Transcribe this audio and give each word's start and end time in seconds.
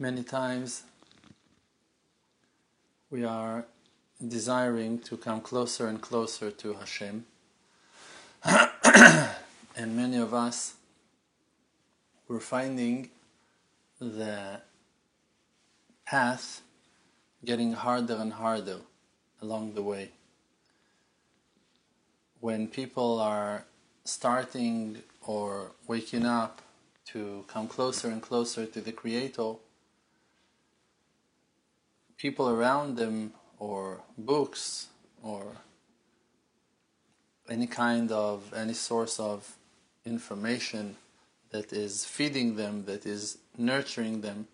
Many 0.00 0.22
times 0.22 0.84
we 3.10 3.24
are 3.24 3.64
desiring 4.24 5.00
to 5.00 5.16
come 5.16 5.40
closer 5.40 5.88
and 5.88 6.00
closer 6.00 6.52
to 6.52 6.74
Hashem. 6.74 7.26
and 8.44 9.96
many 9.96 10.18
of 10.18 10.32
us 10.32 10.74
we're 12.28 12.38
finding 12.38 13.10
the 13.98 14.60
path 16.06 16.62
getting 17.44 17.72
harder 17.72 18.14
and 18.14 18.34
harder 18.34 18.78
along 19.42 19.74
the 19.74 19.82
way. 19.82 20.10
When 22.38 22.68
people 22.68 23.18
are 23.18 23.64
starting 24.04 24.98
or 25.26 25.72
waking 25.88 26.24
up 26.24 26.62
to 27.06 27.44
come 27.48 27.66
closer 27.66 28.06
and 28.06 28.22
closer 28.22 28.64
to 28.64 28.80
the 28.80 28.92
Creator, 28.92 29.54
people 32.18 32.50
around 32.50 32.96
them 32.96 33.32
or 33.58 34.00
books 34.18 34.88
or 35.22 35.56
any 37.48 37.66
kind 37.66 38.12
of 38.12 38.52
any 38.54 38.74
source 38.74 39.18
of 39.18 39.56
information 40.04 40.96
that 41.50 41.72
is 41.72 42.04
feeding 42.04 42.56
them, 42.56 42.84
that 42.84 43.06
is 43.06 43.38
nurturing 43.56 44.20
them, 44.20 44.46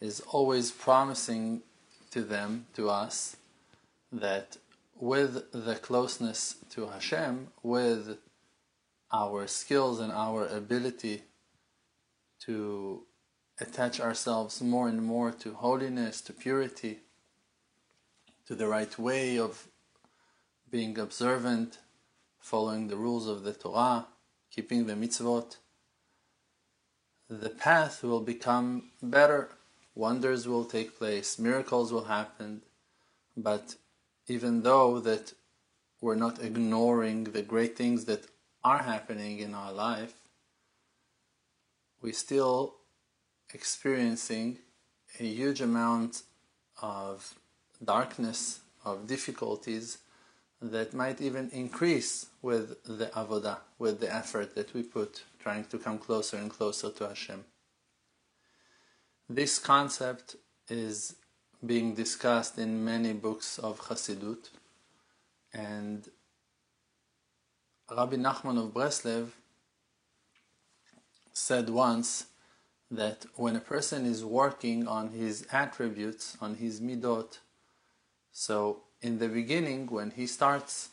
is 0.00 0.20
always 0.20 0.70
promising 0.72 1.62
to 2.10 2.22
them, 2.22 2.66
to 2.74 2.90
us, 2.90 3.36
that 4.10 4.56
with 4.98 5.52
the 5.52 5.76
closeness 5.76 6.56
to 6.70 6.86
Hashem, 6.88 7.48
with 7.62 8.18
our 9.12 9.46
skills 9.46 10.00
and 10.00 10.10
our 10.10 10.46
ability 10.46 11.22
to 12.40 13.02
attach 13.60 14.00
ourselves 14.00 14.60
more 14.62 14.88
and 14.88 15.02
more 15.02 15.30
to 15.32 15.54
holiness, 15.54 16.20
to 16.22 16.32
purity, 16.32 17.00
to 18.46 18.54
the 18.54 18.66
right 18.66 18.98
way 18.98 19.38
of 19.38 19.68
being 20.70 20.98
observant, 20.98 21.78
following 22.38 22.88
the 22.88 22.96
rules 22.96 23.26
of 23.26 23.42
the 23.42 23.52
Torah, 23.52 24.06
keeping 24.50 24.86
the 24.86 24.94
mitzvot, 24.94 25.56
the 27.28 27.50
path 27.50 28.02
will 28.02 28.20
become 28.20 28.90
better. 29.02 29.50
Wonders 29.94 30.48
will 30.48 30.64
take 30.64 30.96
place, 30.96 31.38
miracles 31.38 31.92
will 31.92 32.04
happen, 32.04 32.62
but 33.36 33.74
even 34.28 34.62
though 34.62 35.00
that 35.00 35.34
we're 36.00 36.14
not 36.14 36.42
ignoring 36.42 37.24
the 37.24 37.42
great 37.42 37.76
things 37.76 38.04
that 38.04 38.26
are 38.64 38.82
happening 38.84 39.40
in 39.40 39.54
our 39.54 39.72
life, 39.72 40.14
we 42.00 42.12
still 42.12 42.77
experiencing 43.52 44.58
a 45.18 45.24
huge 45.24 45.60
amount 45.60 46.22
of 46.82 47.34
darkness, 47.82 48.60
of 48.84 49.06
difficulties 49.06 49.98
that 50.60 50.92
might 50.92 51.20
even 51.20 51.48
increase 51.50 52.26
with 52.42 52.82
the 52.84 53.06
avodah, 53.06 53.58
with 53.78 54.00
the 54.00 54.12
effort 54.12 54.54
that 54.54 54.74
we 54.74 54.82
put 54.82 55.24
trying 55.38 55.64
to 55.64 55.78
come 55.78 55.98
closer 55.98 56.36
and 56.36 56.50
closer 56.50 56.90
to 56.90 57.08
Hashem. 57.08 57.44
This 59.28 59.58
concept 59.58 60.36
is 60.68 61.16
being 61.64 61.94
discussed 61.94 62.58
in 62.58 62.84
many 62.84 63.12
books 63.12 63.58
of 63.58 63.80
Chassidut, 63.80 64.50
and 65.52 66.08
Rabbi 67.90 68.16
Nachman 68.16 68.58
of 68.62 68.72
Breslev 68.72 69.28
said 71.32 71.70
once 71.70 72.26
that 72.90 73.26
when 73.34 73.56
a 73.56 73.60
person 73.60 74.06
is 74.06 74.24
working 74.24 74.86
on 74.86 75.10
his 75.10 75.46
attributes, 75.52 76.36
on 76.40 76.56
his 76.56 76.80
midot, 76.80 77.38
so 78.32 78.82
in 79.02 79.18
the 79.18 79.28
beginning, 79.28 79.86
when 79.86 80.12
he 80.12 80.26
starts 80.26 80.90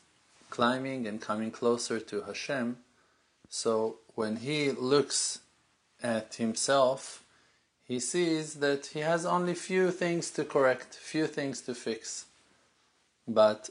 climbing 0.49 1.07
and 1.07 1.21
coming 1.21 1.51
closer 1.51 1.99
to 1.99 2.21
Hashem, 2.21 2.77
so 3.49 3.97
when 4.15 4.37
he 4.37 4.71
looks 4.71 5.39
at 6.03 6.35
himself, 6.35 7.23
he 7.83 7.99
sees 7.99 8.55
that 8.55 8.87
he 8.87 8.99
has 8.99 9.25
only 9.25 9.53
few 9.53 9.91
things 9.91 10.31
to 10.31 10.43
correct, 10.43 10.95
few 10.95 11.27
things 11.27 11.61
to 11.61 11.75
fix. 11.75 12.25
But 13.27 13.69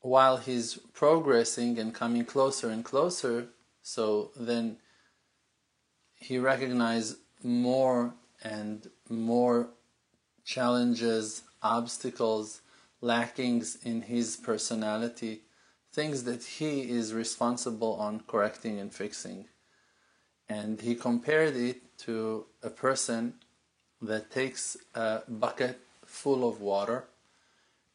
while 0.00 0.38
he's 0.38 0.78
progressing 0.94 1.78
and 1.78 1.94
coming 1.94 2.24
closer 2.24 2.70
and 2.70 2.84
closer, 2.84 3.48
so 3.82 4.30
then 4.34 4.78
he 6.20 6.38
recognizes 6.38 7.16
more 7.42 8.14
and 8.44 8.88
more 9.08 9.70
challenges, 10.44 11.42
obstacles, 11.62 12.60
lackings 13.00 13.76
in 13.82 14.02
his 14.02 14.36
personality, 14.36 15.40
things 15.92 16.24
that 16.24 16.44
he 16.44 16.82
is 16.82 17.12
responsible 17.12 17.94
on 17.94 18.20
correcting 18.26 18.78
and 18.78 18.94
fixing. 18.94 19.46
And 20.48 20.80
he 20.80 20.94
compared 20.94 21.56
it 21.56 21.98
to 21.98 22.46
a 22.62 22.70
person 22.70 23.34
that 24.02 24.30
takes 24.30 24.76
a 24.94 25.22
bucket 25.28 25.80
full 26.04 26.48
of 26.48 26.60
water 26.60 27.06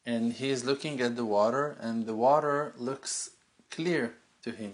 and 0.06 0.34
he 0.34 0.50
is 0.50 0.64
looking 0.64 1.02
at 1.02 1.16
the 1.16 1.26
water 1.26 1.76
and 1.80 2.06
the 2.06 2.16
water 2.16 2.74
looks 2.78 3.32
clear 3.72 4.14
to 4.44 4.52
him. 4.52 4.74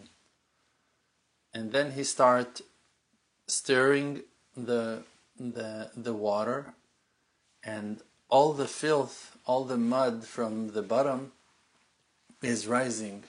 And 1.53 1.71
then 1.71 1.93
he 1.93 2.03
starts 2.03 2.61
stirring 3.51 4.21
the, 4.55 5.03
the, 5.37 5.91
the 5.95 6.13
water 6.13 6.73
and 7.63 7.99
all 8.29 8.53
the 8.53 8.67
filth, 8.67 9.35
all 9.45 9.65
the 9.65 9.77
mud 9.77 10.23
from 10.23 10.71
the 10.71 10.81
bottom 10.81 11.33
is 12.41 12.65
rising 12.65 13.23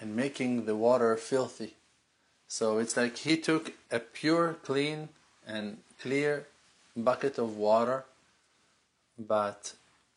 and 0.00 0.16
making 0.16 0.64
the 0.64 0.74
water 0.74 1.16
filthy. 1.16 1.74
So 2.46 2.78
it's 2.78 2.96
like 2.96 3.18
he 3.18 3.36
took 3.36 3.72
a 3.90 3.98
pure, 3.98 4.56
clean, 4.64 5.10
and 5.46 5.78
clear 6.00 6.46
bucket 6.96 7.36
of 7.36 7.56
water, 7.56 8.04
but 9.18 9.74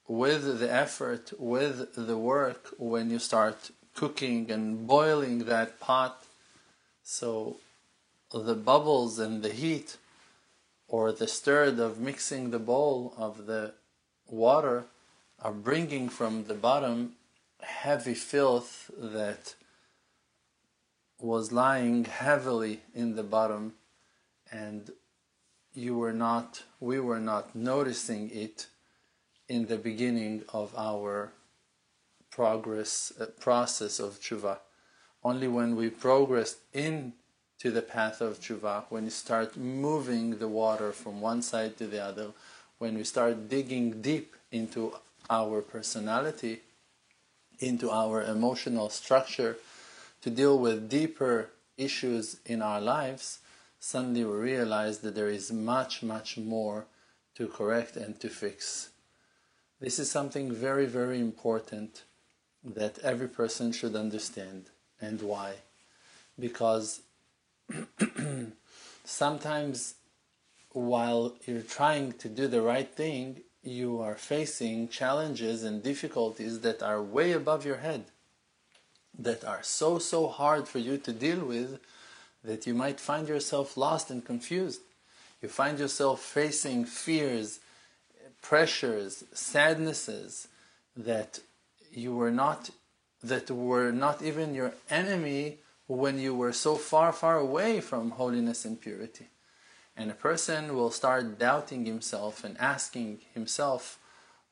with 0.07 0.59
the 0.59 0.71
effort, 0.71 1.33
with 1.37 1.95
the 1.95 2.17
work, 2.17 2.69
when 2.77 3.09
you 3.09 3.19
start 3.19 3.71
cooking 3.95 4.49
and 4.49 4.87
boiling 4.87 5.39
that 5.39 5.79
pot, 5.79 6.23
so 7.03 7.57
the 8.33 8.55
bubbles 8.55 9.19
and 9.19 9.43
the 9.43 9.53
heat 9.53 9.97
or 10.87 11.11
the 11.11 11.27
stir 11.27 11.65
of 11.65 11.99
mixing 11.99 12.51
the 12.51 12.59
bowl 12.59 13.13
of 13.17 13.45
the 13.45 13.73
water 14.27 14.85
are 15.39 15.51
bringing 15.51 16.09
from 16.09 16.45
the 16.45 16.53
bottom 16.53 17.13
heavy 17.61 18.13
filth 18.13 18.89
that 18.97 19.55
was 21.19 21.51
lying 21.51 22.05
heavily 22.05 22.81
in 22.93 23.15
the 23.15 23.23
bottom 23.23 23.73
and 24.51 24.91
you 25.73 25.97
were 25.97 26.13
not 26.13 26.63
we 26.79 26.99
were 26.99 27.19
not 27.19 27.55
noticing 27.55 28.29
it 28.31 28.67
in 29.47 29.67
the 29.67 29.77
beginning 29.77 30.43
of 30.53 30.73
our 30.77 31.33
progress 32.29 33.11
uh, 33.19 33.25
process 33.39 33.99
of 33.99 34.19
tshuva. 34.19 34.57
Only 35.23 35.47
when 35.47 35.75
we 35.75 35.89
progressed 35.89 36.57
into 37.63 37.73
the 37.73 37.81
path 37.81 38.21
of 38.21 38.39
tshuva 38.39 38.83
when 38.89 39.03
you 39.03 39.09
start 39.09 39.55
moving 39.55 40.39
the 40.39 40.47
water 40.47 40.91
from 40.91 41.21
one 41.21 41.41
side 41.41 41.77
to 41.77 41.85
the 41.85 42.03
other 42.03 42.31
when 42.79 42.95
we 42.95 43.03
start 43.03 43.49
digging 43.49 44.01
deep 44.01 44.35
into 44.51 44.93
our 45.29 45.61
personality 45.61 46.61
into 47.59 47.91
our 47.91 48.23
emotional 48.23 48.89
structure 48.89 49.57
to 50.21 50.29
deal 50.29 50.57
with 50.57 50.89
deeper 50.89 51.49
issues 51.77 52.37
in 52.45 52.61
our 52.61 52.81
lives, 52.81 53.39
suddenly 53.79 54.25
we 54.25 54.37
realize 54.37 54.99
that 54.99 55.15
there 55.15 55.29
is 55.29 55.51
much, 55.51 56.03
much 56.03 56.37
more 56.37 56.85
to 57.35 57.47
correct 57.47 57.95
and 57.95 58.19
to 58.19 58.29
fix. 58.29 58.89
This 59.79 59.99
is 59.99 60.11
something 60.11 60.51
very, 60.51 60.85
very 60.85 61.19
important 61.19 62.03
that 62.63 62.99
every 62.99 63.27
person 63.27 63.71
should 63.71 63.95
understand. 63.95 64.65
And 64.99 65.21
why? 65.21 65.53
Because 66.39 67.01
sometimes 69.03 69.95
while 70.71 71.35
you're 71.45 71.61
trying 71.61 72.13
to 72.13 72.29
do 72.29 72.47
the 72.47 72.61
right 72.61 72.89
thing, 72.93 73.41
you 73.63 73.99
are 73.99 74.15
facing 74.15 74.87
challenges 74.87 75.63
and 75.63 75.83
difficulties 75.83 76.61
that 76.61 76.81
are 76.81 77.01
way 77.01 77.31
above 77.31 77.65
your 77.65 77.77
head, 77.77 78.05
that 79.17 79.43
are 79.43 79.61
so, 79.61 79.99
so 79.99 80.27
hard 80.27 80.67
for 80.67 80.79
you 80.79 80.97
to 80.97 81.11
deal 81.11 81.45
with 81.45 81.79
that 82.43 82.65
you 82.65 82.73
might 82.73 82.99
find 82.99 83.27
yourself 83.27 83.77
lost 83.77 84.09
and 84.09 84.25
confused. 84.25 84.81
You 85.41 85.49
find 85.49 85.77
yourself 85.77 86.21
facing 86.21 86.85
fears, 86.85 87.59
pressures, 88.41 89.23
sadnesses 89.33 90.47
that 90.95 91.39
you 91.91 92.15
were 92.15 92.31
not 92.31 92.69
that 93.23 93.51
were 93.51 93.91
not 93.91 94.23
even 94.23 94.55
your 94.55 94.73
enemy 94.89 95.59
when 95.91 96.17
you 96.17 96.33
were 96.33 96.53
so 96.53 96.75
far 96.75 97.11
far 97.11 97.37
away 97.37 97.81
from 97.81 98.11
holiness 98.11 98.63
and 98.63 98.79
purity 98.79 99.27
And 99.97 100.09
a 100.09 100.13
person 100.13 100.75
will 100.75 100.89
start 100.89 101.37
doubting 101.37 101.85
himself 101.85 102.43
and 102.45 102.57
asking 102.57 103.19
himself, 103.33 103.99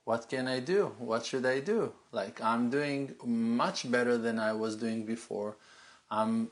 what 0.04 0.28
can 0.28 0.48
I 0.48 0.60
do? 0.60 0.82
What 1.00 1.26
should 1.26 1.46
I 1.46 1.60
do? 1.62 1.94
Like, 2.12 2.42
I'm 2.44 2.70
doing 2.70 3.16
much 3.24 3.90
better 3.90 4.18
than 4.18 4.38
I 4.38 4.52
was 4.54 4.76
doing 4.76 5.06
before. 5.06 5.56
I'm 6.12 6.52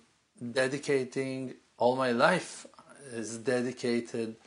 dedicating 0.54 1.56
all 1.78 1.96
my 1.96 2.12
life 2.12 2.66
is 3.12 3.38
dedicated 3.38 4.38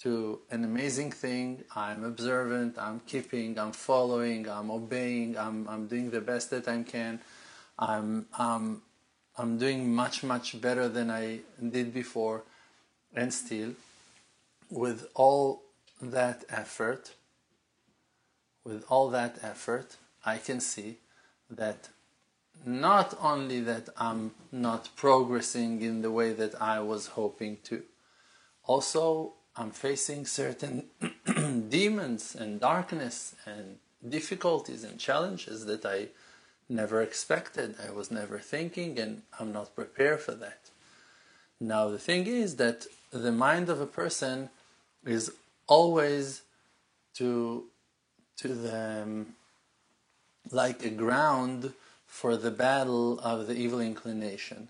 to 0.00 0.40
an 0.50 0.64
amazing 0.64 1.12
thing. 1.12 1.64
I'm 1.76 2.02
observant, 2.02 2.78
I'm 2.78 3.00
keeping, 3.00 3.58
I'm 3.58 3.72
following, 3.72 4.48
I'm 4.48 4.70
obeying, 4.70 5.36
I'm, 5.36 5.68
I'm 5.68 5.86
doing 5.86 6.10
the 6.10 6.20
best 6.20 6.50
that 6.50 6.66
I 6.66 6.82
can. 6.82 7.20
I'm, 7.78 8.26
I'm, 8.38 8.82
I'm 9.36 9.58
doing 9.58 9.94
much, 9.94 10.22
much 10.22 10.60
better 10.60 10.88
than 10.88 11.10
I 11.10 11.40
did 11.70 11.94
before. 11.94 12.42
And 13.14 13.32
still, 13.32 13.74
with 14.70 15.08
all 15.14 15.62
that 16.00 16.44
effort, 16.48 17.12
with 18.64 18.84
all 18.88 19.10
that 19.10 19.38
effort, 19.42 19.96
I 20.24 20.38
can 20.38 20.60
see 20.60 20.98
that 21.50 21.88
not 22.64 23.16
only 23.20 23.60
that 23.60 23.88
I'm 23.96 24.32
not 24.50 24.90
progressing 24.96 25.82
in 25.82 26.02
the 26.02 26.10
way 26.10 26.32
that 26.32 26.60
I 26.60 26.80
was 26.80 27.08
hoping 27.08 27.58
to, 27.64 27.82
also 28.64 29.34
I'm 29.56 29.70
facing 29.70 30.26
certain 30.26 30.84
demons 31.68 32.34
and 32.34 32.60
darkness 32.60 33.34
and 33.46 33.78
difficulties 34.08 34.84
and 34.84 34.98
challenges 34.98 35.66
that 35.66 35.84
I 35.84 36.08
never 36.72 37.02
expected, 37.02 37.76
I 37.86 37.92
was 37.92 38.10
never 38.10 38.38
thinking, 38.38 38.98
and 38.98 39.22
I'm 39.38 39.52
not 39.52 39.74
prepared 39.74 40.20
for 40.20 40.32
that. 40.32 40.70
Now, 41.60 41.88
the 41.88 41.98
thing 41.98 42.26
is 42.26 42.56
that 42.56 42.86
the 43.12 43.30
mind 43.30 43.68
of 43.68 43.80
a 43.80 43.86
person 43.86 44.50
is 45.04 45.32
always 45.66 46.42
to 47.14 47.64
to 48.38 48.48
the 48.48 49.02
um, 49.02 49.34
like 50.50 50.84
a 50.84 50.90
ground 50.90 51.72
for 52.06 52.36
the 52.36 52.50
battle 52.50 53.20
of 53.20 53.46
the 53.46 53.54
evil 53.54 53.80
inclination. 53.80 54.68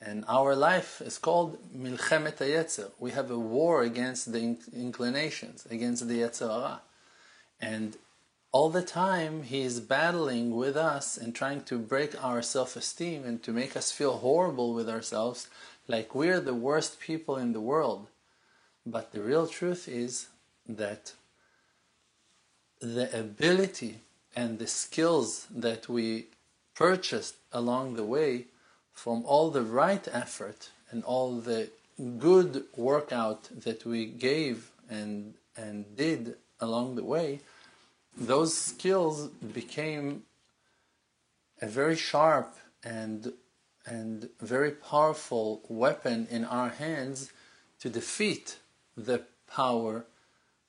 And 0.00 0.24
our 0.28 0.54
life 0.54 1.00
is 1.00 1.18
called 1.18 1.58
Milchemet 1.76 2.36
Yetzer. 2.36 2.90
We 3.00 3.10
have 3.12 3.30
a 3.30 3.38
war 3.38 3.82
against 3.82 4.32
the 4.32 4.56
inclinations, 4.72 5.66
against 5.70 6.06
the 6.06 6.20
Yetzer 6.20 6.78
And 7.60 7.96
all 8.50 8.70
the 8.70 8.82
time 8.82 9.42
he 9.42 9.60
is 9.62 9.80
battling 9.80 10.54
with 10.54 10.76
us 10.76 11.16
and 11.16 11.34
trying 11.34 11.62
to 11.64 11.78
break 11.78 12.22
our 12.22 12.40
self-esteem 12.40 13.24
and 13.24 13.42
to 13.42 13.52
make 13.52 13.76
us 13.76 13.92
feel 13.92 14.18
horrible 14.18 14.72
with 14.72 14.88
ourselves, 14.88 15.48
like 15.86 16.14
we're 16.14 16.40
the 16.40 16.54
worst 16.54 16.98
people 17.00 17.36
in 17.36 17.52
the 17.52 17.60
world. 17.60 18.06
But 18.86 19.12
the 19.12 19.20
real 19.20 19.46
truth 19.46 19.86
is 19.86 20.28
that 20.66 21.12
the 22.80 23.18
ability 23.18 24.00
and 24.34 24.58
the 24.58 24.66
skills 24.66 25.46
that 25.50 25.88
we 25.88 26.26
purchased 26.74 27.34
along 27.52 27.96
the 27.96 28.04
way 28.04 28.46
from 28.92 29.24
all 29.26 29.50
the 29.50 29.62
right 29.62 30.06
effort 30.12 30.70
and 30.90 31.04
all 31.04 31.34
the 31.34 31.70
good 32.18 32.64
workout 32.76 33.48
that 33.64 33.84
we 33.84 34.06
gave 34.06 34.70
and 34.88 35.34
and 35.56 35.96
did 35.96 36.36
along 36.60 36.94
the 36.94 37.04
way 37.04 37.40
those 38.18 38.56
skills 38.56 39.28
became 39.28 40.24
a 41.60 41.66
very 41.66 41.96
sharp 41.96 42.54
and 42.82 43.32
and 43.86 44.28
very 44.40 44.70
powerful 44.70 45.62
weapon 45.68 46.28
in 46.30 46.44
our 46.44 46.68
hands 46.68 47.32
to 47.80 47.88
defeat 47.88 48.58
the 48.96 49.22
power 49.50 50.04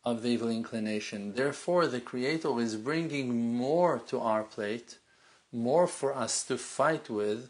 of 0.05 0.21
the 0.21 0.29
evil 0.29 0.49
inclination. 0.49 1.33
Therefore, 1.33 1.85
the 1.87 1.99
Creator 1.99 2.59
is 2.61 2.77
bringing 2.77 3.53
more 3.53 3.99
to 4.07 4.19
our 4.19 4.43
plate, 4.43 4.99
more 5.51 5.85
for 5.85 6.15
us 6.15 6.45
to 6.45 6.57
fight 6.57 7.09
with, 7.09 7.49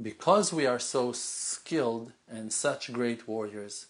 because 0.00 0.52
we 0.52 0.66
are 0.66 0.78
so 0.78 1.12
skilled 1.12 2.12
and 2.28 2.52
such 2.52 2.92
great 2.92 3.26
warriors. 3.26 3.86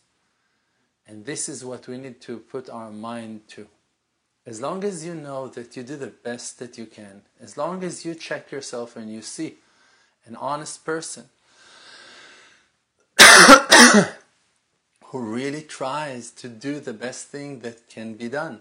And 1.08 1.24
this 1.24 1.48
is 1.48 1.64
what 1.64 1.88
we 1.88 1.98
need 1.98 2.20
to 2.22 2.38
put 2.38 2.70
our 2.70 2.92
mind 2.92 3.48
to. 3.48 3.66
As 4.46 4.60
long 4.60 4.84
as 4.84 5.04
you 5.04 5.14
know 5.14 5.48
that 5.48 5.76
you 5.76 5.82
do 5.82 5.96
the 5.96 6.06
best 6.06 6.60
that 6.60 6.78
you 6.78 6.86
can, 6.86 7.22
as 7.40 7.58
long 7.58 7.82
as 7.82 8.04
you 8.04 8.14
check 8.14 8.52
yourself 8.52 8.94
and 8.94 9.12
you 9.12 9.20
see 9.20 9.56
an 10.24 10.36
honest 10.36 10.84
person 10.84 11.24
who 15.06 15.18
really 15.18 15.62
tries 15.62 16.30
to 16.30 16.48
do 16.48 16.78
the 16.78 16.92
best 16.92 17.26
thing 17.26 17.58
that 17.60 17.88
can 17.88 18.14
be 18.14 18.28
done. 18.28 18.60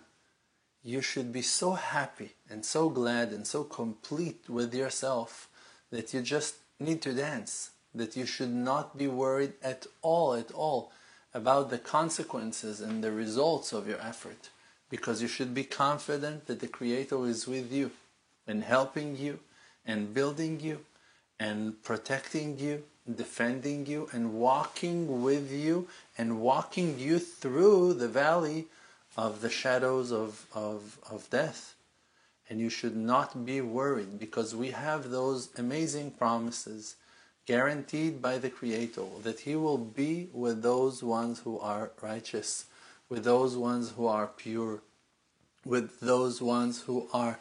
You 0.83 1.01
should 1.01 1.31
be 1.31 1.43
so 1.43 1.73
happy 1.73 2.33
and 2.49 2.65
so 2.65 2.89
glad 2.89 3.29
and 3.29 3.45
so 3.45 3.63
complete 3.63 4.49
with 4.49 4.73
yourself 4.73 5.49
that 5.91 6.13
you 6.13 6.21
just 6.21 6.55
need 6.79 7.01
to 7.03 7.13
dance, 7.13 7.71
that 7.93 8.15
you 8.15 8.25
should 8.25 8.53
not 8.53 8.97
be 8.97 9.07
worried 9.07 9.53
at 9.63 9.85
all, 10.01 10.33
at 10.33 10.51
all 10.51 10.91
about 11.33 11.69
the 11.69 11.77
consequences 11.77 12.81
and 12.81 13.03
the 13.03 13.11
results 13.11 13.73
of 13.73 13.87
your 13.87 13.99
effort, 14.01 14.49
because 14.89 15.21
you 15.21 15.27
should 15.27 15.53
be 15.53 15.63
confident 15.63 16.45
that 16.47 16.59
the 16.59 16.67
Creator 16.67 17.25
is 17.25 17.47
with 17.47 17.71
you 17.71 17.91
and 18.47 18.63
helping 18.63 19.17
you 19.17 19.39
and 19.85 20.13
building 20.13 20.59
you 20.59 20.85
and 21.39 21.81
protecting 21.83 22.59
you 22.59 22.83
defending 23.13 23.85
you 23.85 24.09
and 24.11 24.33
walking 24.33 25.21
with 25.21 25.51
you 25.51 25.87
and 26.17 26.41
walking 26.41 26.97
you 26.99 27.19
through 27.19 27.93
the 27.93 28.07
valley 28.07 28.65
of 29.15 29.41
the 29.41 29.49
shadows 29.49 30.11
of, 30.11 30.45
of, 30.53 30.97
of 31.09 31.29
death. 31.29 31.75
And 32.49 32.59
you 32.59 32.69
should 32.69 32.95
not 32.95 33.45
be 33.45 33.61
worried 33.61 34.19
because 34.19 34.55
we 34.55 34.71
have 34.71 35.09
those 35.09 35.49
amazing 35.57 36.11
promises 36.11 36.95
guaranteed 37.45 38.21
by 38.21 38.37
the 38.37 38.49
Creator 38.49 39.05
that 39.23 39.41
He 39.41 39.55
will 39.55 39.77
be 39.77 40.29
with 40.33 40.61
those 40.61 41.03
ones 41.03 41.39
who 41.39 41.59
are 41.59 41.91
righteous, 42.01 42.65
with 43.09 43.23
those 43.23 43.55
ones 43.55 43.91
who 43.91 44.07
are 44.07 44.27
pure, 44.27 44.81
with 45.63 45.99
those 45.99 46.41
ones 46.41 46.81
who 46.81 47.07
are 47.13 47.39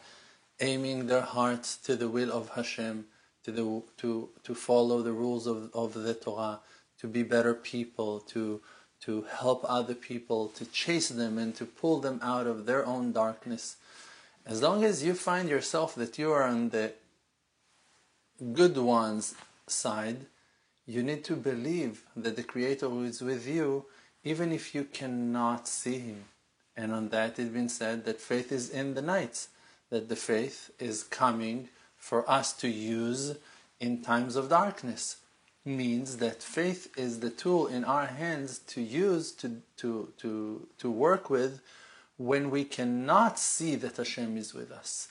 aiming 0.59 1.07
their 1.07 1.21
hearts 1.21 1.77
to 1.77 1.95
the 1.95 2.07
will 2.07 2.31
of 2.31 2.49
Hashem 2.49 3.05
to, 3.43 3.51
the, 3.51 3.83
to, 3.97 4.29
to 4.43 4.55
follow 4.55 5.01
the 5.01 5.11
rules 5.11 5.45
of, 5.45 5.69
of 5.73 5.93
the 5.93 6.13
Torah, 6.13 6.59
to 6.99 7.07
be 7.07 7.23
better 7.23 7.53
people, 7.53 8.19
to, 8.21 8.61
to 9.01 9.25
help 9.31 9.63
other 9.67 9.93
people, 9.93 10.47
to 10.49 10.65
chase 10.65 11.09
them 11.09 11.37
and 11.37 11.53
to 11.55 11.65
pull 11.65 11.99
them 11.99 12.19
out 12.23 12.47
of 12.47 12.65
their 12.65 12.85
own 12.85 13.11
darkness. 13.11 13.77
As 14.45 14.61
long 14.61 14.83
as 14.83 15.03
you 15.03 15.13
find 15.13 15.47
yourself 15.47 15.93
that 15.95 16.17
you 16.17 16.31
are 16.31 16.43
on 16.43 16.69
the 16.69 16.93
good 18.53 18.77
one's 18.77 19.35
side, 19.67 20.25
you 20.87 21.03
need 21.03 21.23
to 21.25 21.35
believe 21.35 22.03
that 22.15 22.35
the 22.35 22.43
Creator 22.43 22.89
who 22.89 23.03
is 23.03 23.21
with 23.21 23.47
you 23.47 23.85
even 24.25 24.51
if 24.51 24.75
you 24.75 24.83
cannot 24.83 25.67
see 25.67 25.99
Him. 25.99 26.25
And 26.75 26.91
on 26.91 27.09
that 27.09 27.39
it's 27.39 27.51
been 27.51 27.69
said 27.69 28.03
that 28.03 28.19
faith 28.19 28.51
is 28.51 28.69
in 28.69 28.95
the 28.95 29.01
nights, 29.01 29.47
that 29.89 30.09
the 30.09 30.15
faith 30.17 30.71
is 30.79 31.03
coming 31.03 31.69
for 31.95 32.29
us 32.29 32.51
to 32.53 32.67
use 32.67 33.37
in 33.79 34.01
times 34.01 34.35
of 34.35 34.49
darkness 34.49 35.17
means 35.63 36.17
that 36.17 36.43
faith 36.43 36.91
is 36.97 37.19
the 37.19 37.29
tool 37.29 37.67
in 37.67 37.83
our 37.83 38.05
hands 38.05 38.59
to 38.59 38.81
use 38.81 39.31
to, 39.31 39.61
to, 39.77 40.11
to, 40.17 40.67
to 40.77 40.91
work 40.91 41.29
with 41.29 41.61
when 42.17 42.49
we 42.49 42.63
cannot 42.63 43.39
see 43.39 43.75
that 43.75 43.97
Hashem 43.97 44.37
is 44.37 44.53
with 44.53 44.71
us. 44.71 45.07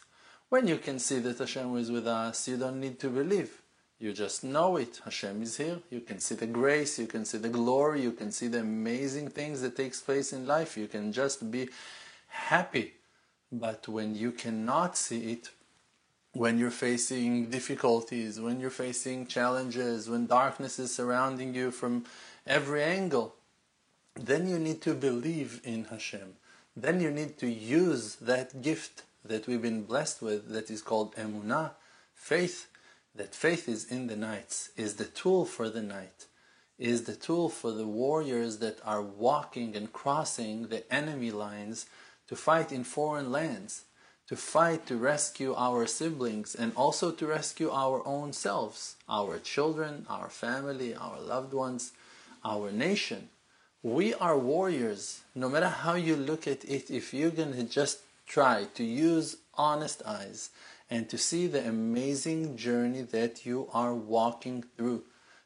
When 0.48 0.68
you 0.68 0.78
can 0.78 0.98
see 0.98 1.18
that 1.20 1.38
Hashem 1.38 1.76
is 1.76 1.90
with 1.90 2.06
us, 2.06 2.46
you 2.46 2.56
don't 2.56 2.80
need 2.80 3.00
to 3.00 3.08
believe. 3.08 3.60
You 3.98 4.12
just 4.12 4.44
know 4.44 4.76
it. 4.76 5.00
Hashem 5.04 5.42
is 5.42 5.56
here. 5.56 5.78
You 5.90 6.00
can 6.00 6.18
see 6.18 6.34
the 6.34 6.46
grace, 6.46 6.98
you 6.98 7.06
can 7.06 7.24
see 7.24 7.38
the 7.38 7.48
glory, 7.48 8.02
you 8.02 8.12
can 8.12 8.32
see 8.32 8.48
the 8.48 8.60
amazing 8.60 9.28
things 9.28 9.60
that 9.62 9.76
takes 9.76 10.00
place 10.00 10.32
in 10.32 10.46
life. 10.46 10.76
You 10.76 10.88
can 10.88 11.12
just 11.12 11.50
be 11.50 11.68
happy. 12.28 12.94
But 13.52 13.86
when 13.86 14.14
you 14.14 14.32
cannot 14.32 14.96
see 14.96 15.32
it, 15.32 15.50
when 16.32 16.58
you're 16.58 16.72
facing 16.72 17.50
difficulties, 17.50 18.40
when 18.40 18.58
you're 18.58 18.70
facing 18.70 19.28
challenges, 19.28 20.10
when 20.10 20.26
darkness 20.26 20.80
is 20.80 20.92
surrounding 20.92 21.54
you 21.54 21.70
from 21.70 22.04
every 22.44 22.82
angle, 22.82 23.36
then 24.16 24.48
you 24.48 24.58
need 24.58 24.82
to 24.82 24.94
believe 24.94 25.60
in 25.64 25.84
Hashem. 25.84 26.34
Then 26.76 27.00
you 27.00 27.10
need 27.10 27.38
to 27.38 27.46
use 27.46 28.16
that 28.16 28.62
gift 28.62 29.04
that 29.24 29.46
we've 29.46 29.62
been 29.62 29.84
blessed 29.84 30.20
with, 30.20 30.50
that 30.50 30.70
is 30.70 30.82
called 30.82 31.14
emunah, 31.14 31.70
faith. 32.14 32.66
That 33.14 33.34
faith 33.34 33.68
is 33.68 33.90
in 33.90 34.08
the 34.08 34.16
nights, 34.16 34.70
is 34.76 34.94
the 34.94 35.04
tool 35.04 35.44
for 35.44 35.68
the 35.68 35.82
night, 35.82 36.26
is 36.78 37.04
the 37.04 37.14
tool 37.14 37.48
for 37.48 37.70
the 37.70 37.86
warriors 37.86 38.58
that 38.58 38.78
are 38.84 39.02
walking 39.02 39.76
and 39.76 39.92
crossing 39.92 40.68
the 40.68 40.92
enemy 40.92 41.30
lines 41.30 41.86
to 42.28 42.34
fight 42.34 42.72
in 42.72 42.84
foreign 42.84 43.30
lands 43.30 43.84
to 44.26 44.36
fight 44.36 44.86
to 44.86 44.96
rescue 44.96 45.54
our 45.54 45.86
siblings 45.86 46.54
and 46.54 46.72
also 46.76 47.10
to 47.12 47.26
rescue 47.26 47.70
our 47.70 48.06
own 48.06 48.32
selves, 48.32 48.96
our 49.08 49.38
children, 49.38 50.06
our 50.08 50.30
family, 50.30 50.94
our 50.94 51.20
loved 51.20 51.52
ones, 51.52 51.92
our 52.44 52.70
nation. 52.70 53.28
we 53.82 54.14
are 54.14 54.38
warriors. 54.38 55.20
No 55.34 55.50
matter 55.50 55.68
how 55.68 55.94
you 55.94 56.16
look 56.16 56.48
at 56.48 56.64
it, 56.64 56.90
if 56.90 57.12
you're 57.12 57.30
going 57.30 57.52
to 57.52 57.64
just 57.64 57.98
try 58.26 58.64
to 58.74 58.82
use 58.82 59.36
honest 59.56 60.02
eyes 60.06 60.48
and 60.90 61.08
to 61.08 61.18
see 61.18 61.46
the 61.46 61.66
amazing 61.66 62.56
journey 62.56 63.02
that 63.02 63.46
you 63.46 63.68
are 63.72 63.94
walking 63.94 64.64
through, 64.76 65.04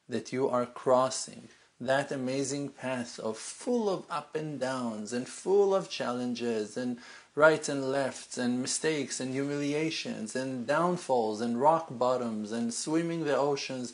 that 0.08 0.32
you 0.32 0.48
are 0.48 0.66
crossing, 0.66 1.48
that 1.80 2.10
amazing 2.10 2.68
path 2.70 3.18
of 3.20 3.36
full 3.36 3.88
of 3.88 4.04
up 4.10 4.34
and 4.34 4.58
downs 4.58 5.12
and 5.12 5.28
full 5.28 5.74
of 5.74 5.88
challenges 5.88 6.76
and 6.76 6.98
rights 7.34 7.68
and 7.68 7.90
lefts 7.90 8.36
and 8.36 8.60
mistakes 8.60 9.20
and 9.20 9.32
humiliations 9.32 10.34
and 10.34 10.66
downfalls 10.66 11.40
and 11.40 11.60
rock 11.60 11.86
bottoms 11.90 12.50
and 12.50 12.74
swimming 12.74 13.24
the 13.24 13.36
oceans 13.36 13.92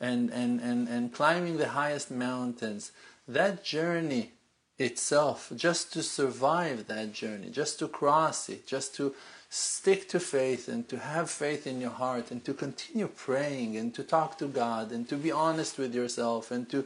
and, 0.00 0.30
and, 0.30 0.60
and, 0.60 0.88
and 0.88 1.12
climbing 1.12 1.58
the 1.58 1.68
highest 1.68 2.10
mountains. 2.10 2.92
That 3.28 3.62
journey 3.62 4.32
itself, 4.78 5.52
just 5.54 5.92
to 5.92 6.02
survive 6.02 6.86
that 6.86 7.12
journey, 7.12 7.50
just 7.50 7.78
to 7.80 7.88
cross 7.88 8.48
it, 8.48 8.66
just 8.66 8.94
to 8.96 9.14
stick 9.56 10.06
to 10.06 10.20
faith 10.20 10.68
and 10.68 10.86
to 10.86 10.98
have 10.98 11.30
faith 11.30 11.66
in 11.66 11.80
your 11.80 11.90
heart 11.90 12.30
and 12.30 12.44
to 12.44 12.52
continue 12.52 13.08
praying 13.08 13.74
and 13.76 13.94
to 13.94 14.02
talk 14.02 14.36
to 14.36 14.46
God 14.46 14.92
and 14.92 15.08
to 15.08 15.16
be 15.16 15.32
honest 15.32 15.78
with 15.78 15.94
yourself 15.94 16.50
and 16.50 16.68
to 16.68 16.84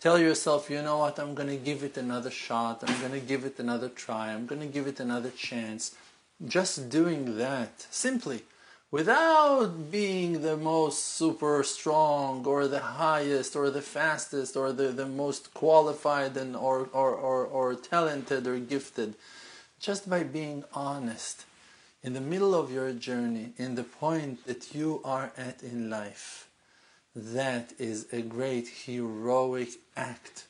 tell 0.00 0.18
yourself, 0.18 0.70
you 0.70 0.80
know 0.80 0.98
what, 0.98 1.18
I'm 1.18 1.34
going 1.34 1.50
to 1.50 1.56
give 1.56 1.82
it 1.82 1.98
another 1.98 2.30
shot, 2.30 2.82
I'm 2.86 2.98
going 3.00 3.12
to 3.12 3.26
give 3.26 3.44
it 3.44 3.58
another 3.58 3.90
try, 3.90 4.32
I'm 4.32 4.46
going 4.46 4.62
to 4.62 4.66
give 4.66 4.86
it 4.86 5.00
another 5.00 5.30
chance. 5.30 5.94
Just 6.46 6.88
doing 6.88 7.36
that, 7.36 7.86
simply, 7.90 8.44
without 8.90 9.90
being 9.90 10.40
the 10.40 10.56
most 10.56 11.04
super 11.04 11.62
strong 11.62 12.46
or 12.46 12.68
the 12.68 12.80
highest 12.80 13.54
or 13.54 13.68
the 13.68 13.82
fastest 13.82 14.56
or 14.56 14.72
the, 14.72 14.88
the 14.88 15.06
most 15.06 15.52
qualified 15.52 16.38
and 16.38 16.56
or, 16.56 16.88
or, 16.94 17.10
or, 17.12 17.44
or 17.44 17.74
talented 17.74 18.46
or 18.46 18.58
gifted, 18.58 19.14
just 19.78 20.08
by 20.08 20.22
being 20.22 20.64
honest 20.72 21.44
in 22.02 22.12
the 22.12 22.20
middle 22.20 22.54
of 22.54 22.72
your 22.72 22.92
journey, 22.92 23.52
in 23.56 23.74
the 23.74 23.84
point 23.84 24.46
that 24.46 24.74
you 24.74 25.00
are 25.04 25.32
at 25.36 25.62
in 25.62 25.90
life, 25.90 26.48
that 27.14 27.72
is 27.78 28.06
a 28.12 28.22
great 28.22 28.68
heroic 28.68 29.70
act. 29.96 30.46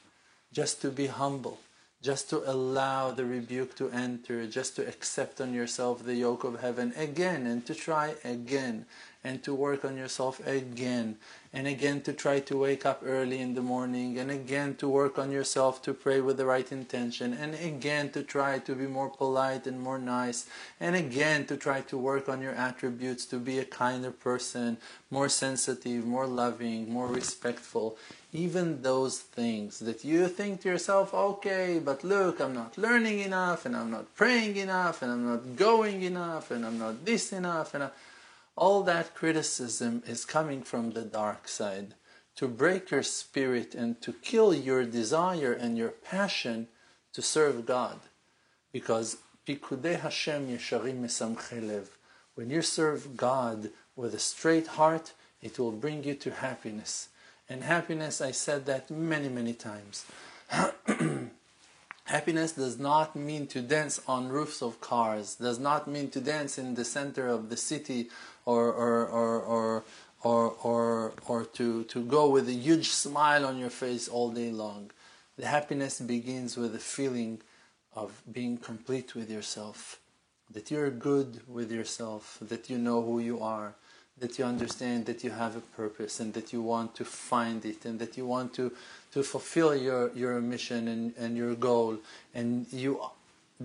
Just 0.52 0.82
to 0.82 0.90
be 0.90 1.06
humble, 1.06 1.58
just 2.00 2.30
to 2.30 2.48
allow 2.48 3.10
the 3.10 3.24
rebuke 3.24 3.74
to 3.76 3.90
enter, 3.90 4.46
just 4.46 4.76
to 4.76 4.86
accept 4.86 5.40
on 5.40 5.52
yourself 5.52 6.04
the 6.04 6.14
yoke 6.14 6.44
of 6.44 6.60
heaven 6.60 6.92
again 6.96 7.46
and 7.46 7.66
to 7.66 7.74
try 7.74 8.14
again 8.24 8.86
and 9.24 9.42
to 9.42 9.52
work 9.52 9.84
on 9.84 9.96
yourself 9.96 10.44
again 10.46 11.16
and 11.52 11.66
again 11.66 12.00
to 12.00 12.12
try 12.12 12.38
to 12.38 12.56
wake 12.56 12.86
up 12.86 13.02
early 13.04 13.40
in 13.40 13.54
the 13.54 13.60
morning 13.60 14.16
and 14.16 14.30
again 14.30 14.76
to 14.76 14.88
work 14.88 15.18
on 15.18 15.32
yourself 15.32 15.82
to 15.82 15.92
pray 15.92 16.20
with 16.20 16.36
the 16.36 16.46
right 16.46 16.70
intention 16.70 17.32
and 17.32 17.54
again 17.56 18.10
to 18.10 18.22
try 18.22 18.58
to 18.60 18.74
be 18.76 18.86
more 18.86 19.10
polite 19.10 19.66
and 19.66 19.80
more 19.80 19.98
nice 19.98 20.46
and 20.78 20.94
again 20.94 21.44
to 21.44 21.56
try 21.56 21.80
to 21.80 21.98
work 21.98 22.28
on 22.28 22.40
your 22.40 22.54
attributes 22.54 23.26
to 23.26 23.38
be 23.38 23.58
a 23.58 23.64
kinder 23.64 24.12
person 24.12 24.76
more 25.10 25.28
sensitive 25.28 26.04
more 26.04 26.26
loving 26.26 26.88
more 26.88 27.08
respectful 27.08 27.98
even 28.32 28.82
those 28.82 29.18
things 29.20 29.78
that 29.78 30.04
you 30.04 30.28
think 30.28 30.61
to 30.61 30.68
yourself 30.68 31.14
okay 31.14 31.80
but 31.82 32.04
look 32.04 32.40
i'm 32.40 32.54
not 32.54 32.76
learning 32.76 33.20
enough 33.20 33.64
and 33.64 33.75
i'm 33.75 33.90
not 33.90 34.14
praying 34.14 34.56
enough 34.56 35.00
and 35.00 35.11
i'm 35.11 35.26
not 35.26 35.56
going 35.56 36.02
enough 36.02 36.50
and 36.50 36.66
i'm 36.66 36.78
not 36.78 37.04
this 37.04 37.32
enough 37.32 37.73
and 37.75 37.85
I, 37.85 37.90
all 38.54 38.82
that 38.82 39.14
criticism 39.14 40.02
is 40.06 40.25
coming 40.25 40.62
from 40.62 40.90
the 40.90 41.02
dark 41.02 41.49
side 41.49 41.94
to 42.38 42.47
break 42.47 42.92
your 42.92 43.02
spirit 43.02 43.75
and 43.75 44.00
to 44.00 44.12
kill 44.12 44.54
your 44.54 44.85
desire 44.85 45.52
and 45.52 45.76
your 45.76 45.88
passion 45.88 46.68
to 47.12 47.20
serve 47.20 47.66
God. 47.66 47.99
Because 48.70 49.16
Pikudei 49.44 49.99
Hashem 49.99 50.47
Yesharim. 50.47 51.88
When 52.37 52.50
you 52.50 52.62
serve 52.62 53.16
God 53.16 53.70
with 53.97 54.14
a 54.14 54.20
straight 54.20 54.68
heart, 54.68 55.14
it 55.42 55.58
will 55.58 55.73
bring 55.73 56.04
you 56.04 56.14
to 56.14 56.30
happiness. 56.30 57.08
And 57.48 57.64
happiness, 57.64 58.20
I 58.20 58.32
said 58.32 58.66
that 58.66 58.90
many, 58.90 59.28
many 59.28 59.54
times. 59.54 60.04
Happiness 62.04 62.52
does 62.52 62.78
not 62.78 63.16
mean 63.16 63.46
to 63.48 63.60
dance 63.60 64.00
on 64.06 64.28
roofs 64.28 64.62
of 64.62 64.80
cars, 64.80 65.34
does 65.34 65.58
not 65.58 65.86
mean 65.86 66.10
to 66.10 66.20
dance 66.20 66.58
in 66.58 66.74
the 66.74 66.84
center 66.84 67.26
of 67.28 67.50
the 67.50 67.56
city 67.56 68.08
or, 68.44 68.72
or, 68.72 69.06
or, 69.06 69.40
or, 69.42 69.84
or, 70.22 70.50
or, 70.62 71.12
or 71.26 71.44
to, 71.44 71.84
to 71.84 72.02
go 72.02 72.28
with 72.28 72.48
a 72.48 72.54
huge 72.54 72.88
smile 72.88 73.46
on 73.46 73.58
your 73.58 73.70
face 73.70 74.08
all 74.08 74.30
day 74.30 74.50
long. 74.50 74.90
The 75.36 75.46
happiness 75.46 76.00
begins 76.00 76.56
with 76.56 76.74
a 76.74 76.78
feeling 76.78 77.40
of 77.94 78.22
being 78.30 78.56
complete 78.56 79.14
with 79.14 79.30
yourself, 79.30 80.00
that 80.50 80.70
you're 80.70 80.90
good 80.90 81.42
with 81.46 81.70
yourself, 81.70 82.38
that 82.40 82.68
you 82.68 82.78
know 82.78 83.02
who 83.02 83.20
you 83.20 83.40
are, 83.40 83.74
that 84.20 84.38
you 84.38 84.44
understand 84.44 85.06
that 85.06 85.22
you 85.25 85.30
have 85.30 85.56
a 85.56 85.60
purpose 85.60 86.20
and 86.20 86.34
that 86.34 86.52
you 86.52 86.62
want 86.62 86.94
to 86.96 87.04
find 87.04 87.64
it 87.64 87.84
and 87.84 87.98
that 87.98 88.16
you 88.16 88.26
want 88.26 88.54
to, 88.54 88.72
to 89.12 89.22
fulfill 89.22 89.75
your, 89.75 90.10
your 90.14 90.40
mission 90.40 90.88
and, 90.88 91.14
and 91.18 91.37
your 91.37 91.54
goal. 91.54 91.98
And 92.34 92.66
you 92.72 93.00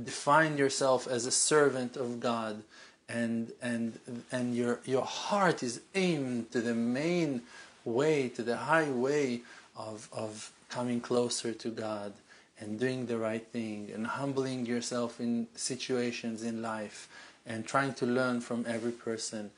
define 0.03 0.57
yourself 0.57 1.07
as 1.07 1.25
a 1.25 1.31
servant 1.31 1.97
of 1.97 2.19
God 2.19 2.63
and 3.09 3.51
and 3.61 3.99
and 4.31 4.55
your 4.55 4.79
your 4.85 5.03
heart 5.03 5.61
is 5.61 5.81
aimed 5.93 6.51
to 6.51 6.61
the 6.61 6.73
main 6.73 7.41
way 7.85 8.29
to 8.29 8.41
the 8.41 8.57
high 8.57 8.89
way 8.89 9.41
of 9.75 10.07
of 10.11 10.51
coming 10.69 10.99
closer 10.99 11.53
to 11.53 11.69
God 11.69 12.13
and 12.59 12.79
doing 12.79 13.05
the 13.05 13.17
right 13.17 13.45
thing 13.47 13.91
and 13.93 14.07
humbling 14.07 14.65
yourself 14.65 15.19
in 15.19 15.47
situations 15.55 16.43
in 16.43 16.61
life 16.61 17.07
and 17.45 17.67
trying 17.67 17.93
to 17.93 18.05
learn 18.05 18.39
from 18.39 18.65
every 18.67 18.91
person 18.91 19.51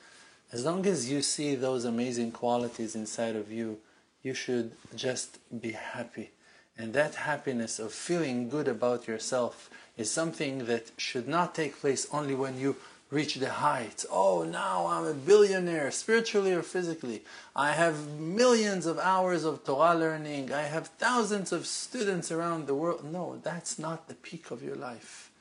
as 0.52 0.66
long 0.66 0.86
as 0.86 1.12
you 1.12 1.22
see 1.22 1.56
those 1.56 1.86
amazing 1.86 2.32
qualities 2.32 2.96
inside 2.96 3.36
of 3.36 3.52
you 3.52 3.78
you 4.24 4.34
should 4.34 4.72
just 4.96 5.40
be 5.62 5.72
happy 5.72 6.32
and 6.78 6.94
that 6.94 7.16
happiness 7.16 7.80
of 7.80 7.94
feeling 7.94 8.50
good 8.50 8.68
about 8.68 9.08
yourself 9.08 9.70
is 9.98 10.12
something 10.12 10.66
that 10.66 10.92
should 10.98 11.28
not 11.28 11.56
take 11.56 11.80
place 11.80 12.08
only 12.12 12.36
when 12.36 12.60
you 12.60 12.75
reach 13.12 13.36
the 13.36 13.50
heights. 13.50 14.06
Oh, 14.12 14.44
now 14.44 14.88
I'm 14.88 15.06
a 15.06 15.14
billionaire, 15.14 15.92
spiritually 15.92 16.54
or 16.54 16.64
physically. 16.64 17.24
I 17.56 17.72
have 17.72 18.10
millions 18.20 18.86
of 18.86 18.98
hours 19.00 19.46
of 19.46 19.64
Torah 19.64 19.96
learning. 19.96 20.52
I 20.52 20.64
have 20.64 20.88
thousands 20.88 21.52
of 21.52 21.66
students 21.66 22.32
around 22.32 22.68
the 22.68 22.75
world. 22.75 23.06
No, 23.10 23.40
that's 23.42 23.78
not 23.80 24.08
the 24.08 24.16
peak 24.16 24.52
of 24.52 24.64
your 24.64 24.75
life. 24.75 25.32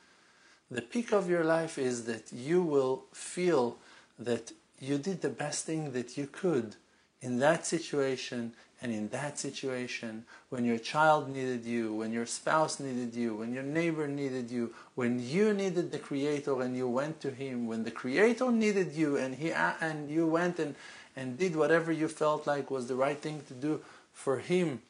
The 0.71 0.81
peak 0.81 1.11
of 1.11 1.29
your 1.29 1.43
life 1.43 1.77
is 1.77 2.05
that 2.05 2.31
you 2.31 2.61
will 2.61 3.05
feel 3.13 3.77
that 4.17 4.51
you 4.79 4.97
did 4.97 5.21
the 5.21 5.29
best 5.29 5.65
thing 5.65 5.91
that 5.93 6.17
you 6.17 6.27
could 6.27 6.75
in 7.21 7.39
that 7.39 7.65
situation 7.65 8.53
and 8.81 8.93
in 8.93 9.07
that 9.09 9.39
situation, 9.39 10.25
when 10.49 10.65
your 10.65 10.77
child 10.77 11.29
needed 11.29 11.63
you, 11.63 11.93
when 11.93 12.11
your 12.11 12.25
spouse 12.25 12.79
needed 12.79 13.15
you, 13.15 13.33
when 13.35 13.53
your 13.53 13.63
neighbor 13.63 14.07
needed 14.07 14.51
you, 14.51 14.73
when 14.95 15.19
you 15.19 15.53
needed 15.53 15.91
the 15.91 15.97
Creator 15.97 16.61
and 16.61 16.75
you 16.75 16.87
went 16.87 17.21
to 17.21 17.31
Him, 17.31 17.67
when 17.67 17.83
the 17.83 17.91
Creator 17.91 18.51
needed 18.51 18.93
you 18.93 19.15
and 19.15 19.35
He 19.35 19.51
and 19.51 20.09
you 20.09 20.27
went 20.27 20.59
and, 20.59 20.75
and 21.15 21.37
did 21.37 21.55
whatever 21.55 21.91
you 21.91 22.07
felt 22.09 22.45
like 22.45 22.69
was 22.69 22.87
the 22.87 22.95
right 22.95 23.17
thing 23.17 23.41
to 23.47 23.53
do 23.53 23.81
for 24.11 24.39
Him, 24.39 24.81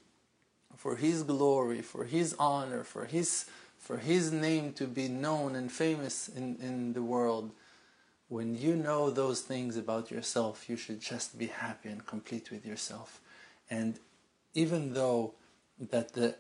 for 0.76 0.96
His 0.96 1.22
glory, 1.22 1.82
for 1.82 2.06
His 2.06 2.36
honor, 2.40 2.84
for 2.84 3.06
His 3.06 3.46
for 3.78 3.98
His 3.98 4.32
name 4.32 4.74
to 4.74 4.88
be 4.88 5.08
known 5.08 5.56
and 5.56 5.72
famous 5.72 6.28
in, 6.28 6.58
in 6.60 6.94
the 6.94 7.04
world. 7.04 7.52
When 8.28 8.58
you 8.58 8.76
know 8.76 9.12
those 9.12 9.42
things 9.42 9.78
about 9.78 10.10
yourself, 10.10 10.68
you 10.68 10.78
should 10.78 11.00
just 11.00 11.38
be 11.38 11.48
happy 11.48 11.90
and 11.90 12.06
complete 12.06 12.50
with 12.52 12.66
yourself. 12.66 13.22
And 13.70 14.00
even 14.54 14.94
though 14.94 15.34
that 15.80 16.14
the 16.14 16.36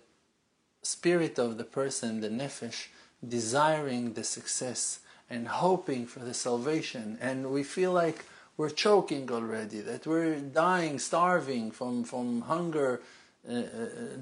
spirit 0.81 1.37
of 1.37 1.57
the 1.57 1.63
person, 1.63 2.21
the 2.21 2.29
nefesh, 2.29 2.87
desiring 3.27 4.13
the 4.13 4.23
success 4.23 4.99
and 5.29 5.47
hoping 5.47 6.05
for 6.05 6.19
the 6.19 6.33
salvation, 6.33 7.17
and 7.21 7.51
we 7.51 7.63
feel 7.63 7.91
like 7.91 8.25
we're 8.57 8.69
choking 8.69 9.29
already, 9.31 9.81
that 9.81 10.07
we're 10.07 10.39
dying, 10.39 10.97
starving 10.97 11.71
from, 11.71 12.03
from 12.03 12.41
hunger, 12.41 13.01
uh, 13.47 13.53
uh, 13.53 13.63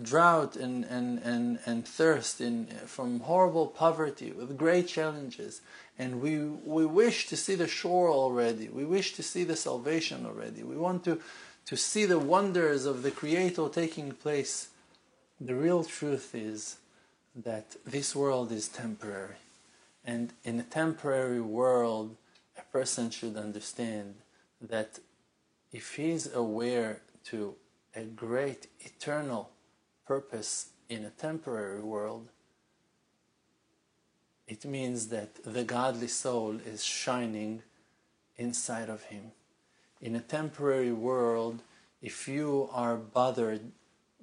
drought, 0.01 0.55
and, 0.55 0.86
and, 0.86 1.20
and, 1.20 1.60
and 1.65 1.88
thirst, 1.88 2.41
in, 2.41 2.65
from 2.86 3.20
horrible 3.22 3.67
poverty, 3.67 4.32
with 4.32 4.58
great 4.58 4.88
challenges. 4.88 5.62
And 6.00 6.21
we, 6.21 6.39
we 6.39 6.85
wish 6.85 7.27
to 7.27 7.38
see 7.38 7.55
the 7.55 7.67
shore 7.67 8.09
already. 8.09 8.67
We 8.67 8.85
wish 8.85 9.13
to 9.13 9.23
see 9.23 9.43
the 9.43 9.55
salvation 9.55 10.25
already. 10.25 10.63
We 10.63 10.75
want 10.75 11.03
to, 11.05 11.19
to 11.65 11.77
see 11.77 12.05
the 12.05 12.19
wonders 12.19 12.85
of 12.85 13.03
the 13.03 13.12
Creator 13.12 13.69
taking 13.69 14.12
place, 14.12 14.69
the 15.39 15.55
real 15.55 15.83
truth 15.83 16.33
is 16.33 16.77
that 17.35 17.75
this 17.85 18.15
world 18.15 18.51
is 18.51 18.67
temporary. 18.67 19.35
And 20.05 20.33
in 20.43 20.59
a 20.59 20.63
temporary 20.63 21.41
world, 21.41 22.15
a 22.57 22.63
person 22.71 23.09
should 23.09 23.38
understand 23.38 24.15
that 24.62 25.00
if 25.71 25.95
he 25.95 26.12
is 26.12 26.33
aware 26.33 27.01
to 27.25 27.55
a 27.95 28.03
great 28.03 28.67
eternal 28.81 29.50
purpose 30.05 30.69
in 30.89 31.05
a 31.05 31.09
temporary 31.09 31.81
world, 31.81 32.29
it 34.47 34.65
means 34.65 35.07
that 35.07 35.43
the 35.43 35.63
godly 35.63 36.07
soul 36.07 36.57
is 36.65 36.83
shining 36.83 37.63
inside 38.38 38.89
of 38.89 39.03
him. 39.03 39.31
In 40.01 40.15
a 40.15 40.19
temporary 40.19 40.91
world, 40.91 41.62
if 42.01 42.27
you 42.27 42.69
are 42.73 42.97
bothered 42.97 43.71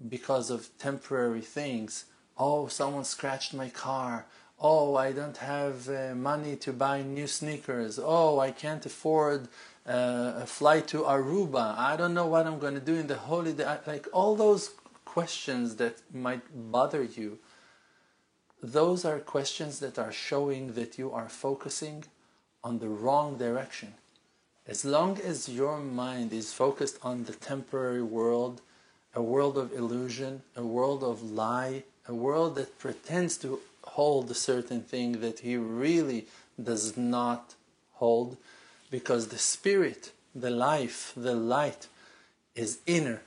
because 0.09 0.51
of 0.51 0.69
temporary 0.79 1.41
things, 1.41 2.05
oh, 2.37 2.67
someone 2.67 3.05
scratched 3.05 3.55
my 3.55 3.71
car, 3.71 4.27
oh, 4.59 4.95
I 4.97 5.13
don't 5.13 5.39
have 5.39 5.89
uh, 5.89 6.15
money 6.15 6.57
to 6.57 6.73
buy 6.73 7.03
new 7.03 7.27
sneakers, 7.27 7.99
oh, 8.03 8.39
I 8.39 8.51
can't 8.51 8.85
afford 8.85 9.49
uh, 9.87 10.33
a 10.37 10.47
flight 10.47 10.87
to 10.89 10.99
Aruba, 11.03 11.77
I 11.79 11.97
don't 11.97 12.13
know 12.15 12.27
what 12.27 12.47
I'm 12.47 12.59
going 12.59 12.75
to 12.75 12.81
do 12.81 12.95
in 12.95 13.07
the 13.07 13.17
holiday, 13.17 13.79
like 13.87 14.07
all 14.13 14.37
those 14.37 14.71
questions 15.07 15.77
that 15.77 15.97
might 16.13 16.43
bother 16.71 17.03
you 17.03 17.39
those 18.63 19.05
are 19.05 19.19
questions 19.19 19.81
that 19.81 19.99
are 19.99 20.13
showing 20.13 20.75
that 20.75 20.99
you 20.99 21.11
are 21.13 21.29
focusing 21.29 22.05
on 22.63 22.79
the 22.79 22.89
wrong 22.89 23.39
direction. 23.39 23.95
As 24.67 24.85
long 24.85 25.19
as 25.21 25.49
your 25.49 25.79
mind 25.79 26.33
is 26.33 26.53
focused 26.53 26.99
on 27.03 27.25
the 27.25 27.33
temporary 27.33 28.03
world, 28.03 28.61
a 29.15 29.23
world 29.23 29.57
of 29.57 29.73
illusion, 29.73 30.43
a 30.55 30.65
world 30.65 31.03
of 31.03 31.23
lie, 31.23 31.85
a 32.07 32.15
world 32.15 32.55
that 32.57 32.79
pretends 32.79 33.37
to 33.39 33.61
hold 33.83 34.31
a 34.31 34.35
certain 34.35 34.83
thing 34.83 35.21
that 35.21 35.41
he 35.41 35.57
really 35.57 36.27
does 36.63 36.97
not 36.97 37.55
hold, 37.95 38.37
because 38.91 39.29
the 39.29 39.39
spirit, 39.39 40.13
the 40.35 40.51
life, 40.51 41.13
the 41.17 41.35
light 41.35 41.89
is 42.55 42.79
inner. 42.87 43.23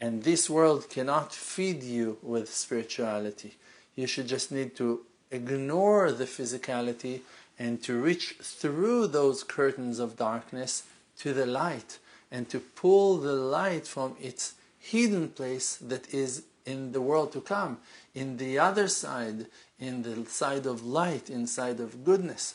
And 0.00 0.24
this 0.24 0.50
world 0.50 0.90
cannot 0.90 1.32
feed 1.32 1.82
you 1.82 2.18
with 2.22 2.52
spirituality 2.52 3.56
you 3.98 4.06
should 4.06 4.28
just 4.28 4.52
need 4.52 4.76
to 4.76 5.00
ignore 5.32 6.12
the 6.12 6.24
physicality 6.24 7.22
and 7.58 7.82
to 7.82 8.00
reach 8.00 8.36
through 8.40 9.08
those 9.08 9.42
curtains 9.42 9.98
of 9.98 10.16
darkness 10.16 10.84
to 11.18 11.34
the 11.34 11.44
light 11.44 11.98
and 12.30 12.48
to 12.48 12.60
pull 12.60 13.16
the 13.16 13.32
light 13.32 13.88
from 13.88 14.14
its 14.20 14.54
hidden 14.78 15.28
place 15.28 15.76
that 15.78 16.14
is 16.14 16.44
in 16.64 16.92
the 16.92 17.00
world 17.00 17.32
to 17.32 17.40
come, 17.40 17.78
in 18.14 18.36
the 18.36 18.56
other 18.56 18.86
side, 18.86 19.46
in 19.80 20.02
the 20.02 20.24
side 20.26 20.64
of 20.64 20.86
light, 20.86 21.28
inside 21.28 21.80
of 21.80 22.04
goodness, 22.04 22.54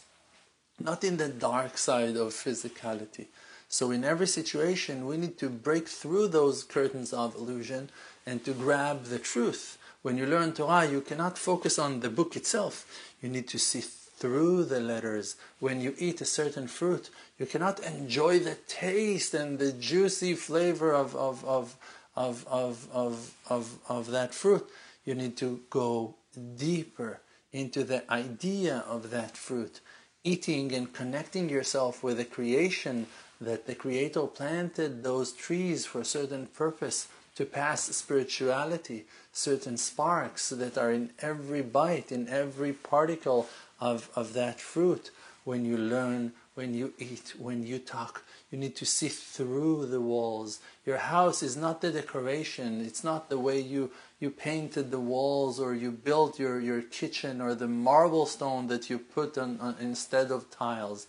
not 0.80 1.04
in 1.04 1.18
the 1.18 1.28
dark 1.28 1.78
side 1.78 2.16
of 2.16 2.30
physicality. 2.32 3.26
So, 3.68 3.92
in 3.92 4.06
every 4.06 4.28
situation, 4.28 5.08
we 5.08 5.18
need 5.18 5.38
to 5.40 5.50
break 5.50 5.90
through 5.90 6.28
those 6.30 6.64
curtains 6.64 7.12
of 7.12 7.36
illusion 7.36 7.90
and 8.26 8.46
to 8.46 8.54
grab 8.54 9.06
the 9.06 9.20
truth 9.20 9.78
when 10.04 10.18
you 10.18 10.26
learn 10.26 10.52
Torah, 10.52 10.86
you 10.86 11.02
cannot 11.02 11.38
focus 11.38 11.80
on 11.80 12.02
the 12.02 12.10
book 12.10 12.36
itself. 12.36 12.86
You 13.22 13.30
need 13.30 13.48
to 13.48 13.58
see 13.58 13.80
through 13.80 14.66
the 14.66 14.80
letters. 14.80 15.38
When 15.60 15.82
you 15.82 15.96
eat 15.98 16.22
a 16.22 16.26
certain 16.26 16.68
fruit, 16.68 17.10
you 17.40 17.46
cannot 17.46 17.80
enjoy 17.80 18.40
the 18.40 18.56
taste 18.68 19.34
and 19.34 19.58
the 19.58 19.72
juicy 19.72 20.36
flavor 20.36 20.94
of, 20.94 21.16
of, 21.16 21.44
of, 21.46 21.76
of, 22.16 22.46
of, 22.50 22.88
of, 22.94 23.34
of, 23.50 23.78
of 23.88 24.12
that 24.12 24.34
fruit. 24.34 24.70
You 25.06 25.16
need 25.16 25.38
to 25.38 25.62
go 25.70 26.16
deeper 26.58 27.22
into 27.54 27.84
the 27.84 28.10
idea 28.12 28.84
of 28.88 29.10
that 29.12 29.38
fruit. 29.38 29.80
Eating 30.26 30.74
and 30.74 30.92
connecting 30.92 31.50
yourself 31.50 32.04
with 32.04 32.18
the 32.18 32.26
creation 32.26 33.08
that 33.40 33.68
the 33.68 33.76
Creator 33.76 34.28
planted 34.28 35.04
those 35.04 35.32
trees 35.32 35.86
for 35.86 36.02
a 36.02 36.06
certain 36.06 36.48
purpose 36.48 37.08
to 37.36 37.46
pass 37.46 37.84
spirituality, 37.96 39.06
certain 39.32 39.78
sparks 39.78 40.50
that 40.50 40.78
are 40.78 40.92
in 40.92 41.12
every 41.20 41.62
bite, 41.62 42.12
in 42.12 42.28
every 42.28 42.74
particle 42.74 43.48
of, 43.80 44.10
of 44.16 44.34
that 44.34 44.60
fruit. 44.60 45.12
When 45.44 45.66
you 45.66 45.78
learn, 45.78 46.34
when 46.56 46.74
you 46.74 46.94
eat, 47.00 47.34
when 47.38 47.66
you 47.66 47.80
talk, 47.80 48.24
you 48.52 48.58
need 48.58 48.76
to 48.78 48.86
see 48.86 49.10
through 49.10 49.88
the 49.88 50.00
walls. 50.00 50.60
Your 50.86 51.00
house 51.00 51.42
is 51.42 51.58
not 51.58 51.82
the 51.82 51.92
decoration, 51.92 52.82
it's 52.86 53.04
not 53.04 53.30
the 53.30 53.40
way 53.40 53.60
you, 53.60 53.90
you 54.20 54.30
painted 54.30 54.92
the 54.92 55.00
walls 55.00 55.60
or 55.60 55.74
you 55.74 55.92
built 55.92 56.40
your, 56.40 56.62
your 56.62 56.82
kitchen 56.82 57.42
or 57.42 57.56
the 57.56 57.68
marble 57.68 58.28
stone 58.28 58.68
that 58.68 58.90
you 58.90 59.00
put 59.00 59.38
on, 59.38 59.60
on 59.60 59.76
instead 59.82 60.32
of 60.32 60.52
tiles. 60.52 61.08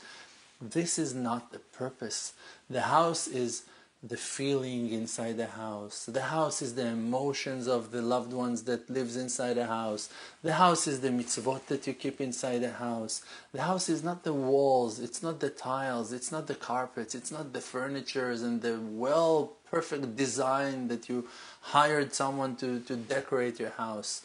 This 0.61 0.99
is 0.99 1.15
not 1.15 1.53
the 1.53 1.59
purpose. 1.59 2.33
The 2.71 2.83
house 2.83 3.29
is 3.29 3.65
the 4.07 4.17
feeling 4.19 4.91
inside 4.91 5.39
the 5.39 5.47
house. 5.47 6.05
The 6.05 6.21
house 6.21 6.61
is 6.61 6.75
the 6.75 6.87
emotions 6.89 7.67
of 7.67 7.91
the 7.91 8.03
loved 8.03 8.35
ones 8.35 8.65
that 8.65 8.91
lives 8.91 9.17
inside 9.17 9.55
the 9.55 9.67
house. 9.67 10.11
The 10.43 10.53
house 10.53 10.87
is 10.87 11.01
the 11.01 11.09
mitzvot 11.09 11.67
that 11.67 11.87
you 11.87 11.95
keep 11.95 12.21
inside 12.21 12.59
the 12.59 12.73
house. 12.73 13.23
The 13.53 13.63
house 13.63 13.89
is 13.89 14.05
not 14.05 14.23
the 14.23 14.35
walls, 14.35 15.01
it's 15.01 15.23
not 15.23 15.41
the 15.41 15.49
tiles, 15.49 16.13
it's 16.13 16.31
not 16.31 16.47
the 16.47 16.55
carpets, 16.55 17.15
it's 17.15 17.33
not 17.33 17.55
the 17.55 17.63
furnitures 17.63 18.43
and 18.43 18.61
the 18.61 18.79
well 18.79 19.55
perfect 19.71 20.17
design 20.17 20.89
that 20.89 21.09
you 21.09 21.27
hired 21.63 22.13
someone 22.13 22.57
to, 22.57 22.81
to 22.81 22.97
decorate 22.97 23.59
your 23.59 23.71
house. 23.71 24.21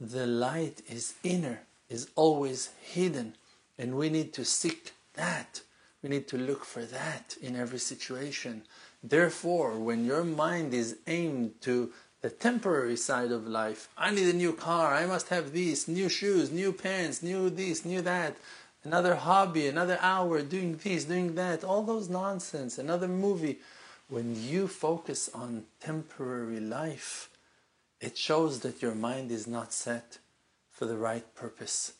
The 0.00 0.26
light 0.26 0.82
is 0.88 1.14
inner, 1.24 1.62
is 1.88 2.08
always 2.14 2.70
hidden, 2.80 3.34
and 3.76 3.96
we 3.96 4.08
need 4.08 4.32
to 4.34 4.44
seek 4.44 4.92
that. 5.14 5.62
We 6.00 6.08
need 6.08 6.28
to 6.28 6.38
look 6.38 6.64
for 6.64 6.82
that 6.82 7.36
in 7.42 7.56
every 7.56 7.78
situation. 7.78 8.62
Therefore, 9.02 9.78
when 9.78 10.04
your 10.04 10.24
mind 10.24 10.74
is 10.74 10.98
aimed 11.06 11.60
to 11.62 11.92
the 12.20 12.30
temporary 12.30 12.96
side 12.96 13.32
of 13.32 13.46
life, 13.46 13.88
I 13.96 14.10
need 14.10 14.28
a 14.28 14.36
new 14.36 14.52
car, 14.52 14.94
I 14.94 15.06
must 15.06 15.28
have 15.28 15.52
these, 15.52 15.88
new 15.88 16.08
shoes, 16.08 16.50
new 16.50 16.72
pants, 16.72 17.22
new 17.22 17.48
this, 17.48 17.84
new 17.84 18.02
that, 18.02 18.36
another 18.84 19.14
hobby, 19.14 19.66
another 19.66 19.98
hour 20.02 20.42
doing 20.42 20.76
this, 20.76 21.04
doing 21.04 21.34
that, 21.36 21.64
all 21.64 21.82
those 21.82 22.08
nonsense, 22.10 22.78
another 22.78 23.08
movie. 23.08 23.58
When 24.08 24.36
you 24.36 24.68
focus 24.68 25.30
on 25.32 25.64
temporary 25.80 26.60
life, 26.60 27.30
it 28.00 28.18
shows 28.18 28.60
that 28.60 28.82
your 28.82 28.94
mind 28.94 29.30
is 29.30 29.46
not 29.46 29.72
set 29.72 30.18
for 30.70 30.84
the 30.84 30.96
right 30.96 31.34
purpose. 31.34 31.92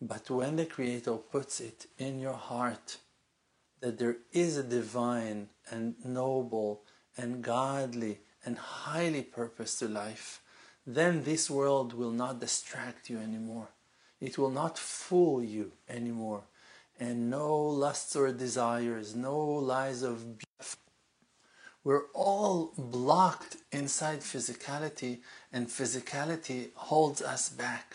But 0.00 0.30
when 0.30 0.56
the 0.56 0.66
Creator 0.66 1.16
puts 1.30 1.60
it 1.60 1.86
in 1.98 2.18
your 2.18 2.34
heart, 2.34 2.96
that 3.80 3.98
there 3.98 4.18
is 4.32 4.56
a 4.56 4.62
divine 4.62 5.48
and 5.70 5.94
noble 6.04 6.82
and 7.16 7.42
godly 7.42 8.20
and 8.44 8.58
highly 8.58 9.22
purpose 9.22 9.78
to 9.78 9.88
life, 9.88 10.42
then 10.86 11.24
this 11.24 11.50
world 11.50 11.92
will 11.92 12.10
not 12.10 12.40
distract 12.40 13.10
you 13.10 13.18
anymore. 13.18 13.68
It 14.20 14.38
will 14.38 14.50
not 14.50 14.78
fool 14.78 15.42
you 15.42 15.72
anymore. 15.88 16.42
And 16.98 17.30
no 17.30 17.58
lusts 17.58 18.14
or 18.14 18.30
desires, 18.32 19.14
no 19.14 19.38
lies 19.38 20.02
of 20.02 20.38
beauty. 20.38 20.44
We're 21.82 22.08
all 22.12 22.74
blocked 22.76 23.56
inside 23.72 24.20
physicality, 24.20 25.20
and 25.50 25.66
physicality 25.66 26.70
holds 26.74 27.22
us 27.22 27.48
back. 27.48 27.94